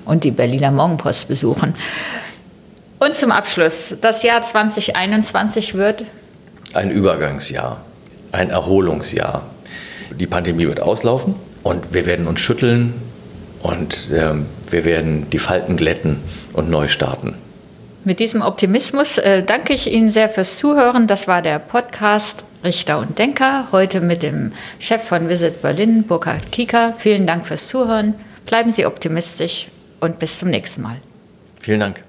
Und 0.05 0.23
die 0.23 0.31
Berliner 0.31 0.71
Morgenpost 0.71 1.27
besuchen. 1.27 1.75
Und 2.99 3.15
zum 3.15 3.31
Abschluss, 3.31 3.95
das 4.01 4.23
Jahr 4.23 4.41
2021 4.41 5.75
wird 5.75 6.05
ein 6.73 6.91
Übergangsjahr 6.91 7.81
ein 8.31 8.49
Erholungsjahr. 8.49 9.43
Die 10.11 10.27
Pandemie 10.27 10.67
wird 10.67 10.81
auslaufen 10.81 11.35
und 11.63 11.93
wir 11.93 12.05
werden 12.05 12.27
uns 12.27 12.39
schütteln 12.39 12.93
und 13.61 14.09
äh, 14.11 14.33
wir 14.69 14.85
werden 14.85 15.29
die 15.29 15.39
Falten 15.39 15.77
glätten 15.77 16.19
und 16.53 16.69
neu 16.69 16.87
starten. 16.87 17.35
Mit 18.03 18.19
diesem 18.19 18.41
Optimismus 18.41 19.17
äh, 19.19 19.43
danke 19.43 19.73
ich 19.73 19.91
Ihnen 19.91 20.09
sehr 20.09 20.27
fürs 20.27 20.57
Zuhören. 20.57 21.05
Das 21.07 21.27
war 21.27 21.41
der 21.41 21.59
Podcast 21.59 22.43
Richter 22.63 22.99
und 22.99 23.19
Denker, 23.19 23.67
heute 23.71 24.01
mit 24.01 24.23
dem 24.23 24.51
Chef 24.79 25.03
von 25.03 25.29
Visit 25.29 25.61
Berlin, 25.61 26.03
Burkhard 26.03 26.51
Kieker. 26.51 26.93
Vielen 26.97 27.27
Dank 27.27 27.45
fürs 27.45 27.67
Zuhören. 27.67 28.15
Bleiben 28.45 28.71
Sie 28.71 28.85
optimistisch 28.85 29.67
und 29.99 30.17
bis 30.19 30.39
zum 30.39 30.49
nächsten 30.49 30.81
Mal. 30.81 30.97
Vielen 31.59 31.79
Dank. 31.79 32.03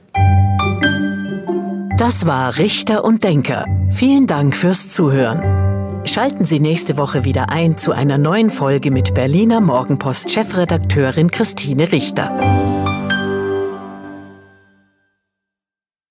Das 1.99 2.27
war 2.27 2.57
Richter 2.59 3.05
und 3.05 3.23
Denker. 3.23 3.67
Vielen 3.91 4.27
Dank 4.27 4.57
fürs 4.57 4.89
Zuhören. 4.89 6.07
Schalten 6.07 6.47
Sie 6.47 6.59
nächste 6.59 6.97
Woche 6.97 7.25
wieder 7.25 7.51
ein 7.51 7.77
zu 7.79 7.93
einer 7.93 8.19
neuen 8.19 8.51
Folge 8.51 8.91
mit 8.91 9.15
Berliner 9.15 9.61
Morgenpost-Chefredakteurin 9.61 11.31
Christine 11.31 11.93
Richter. 11.93 12.37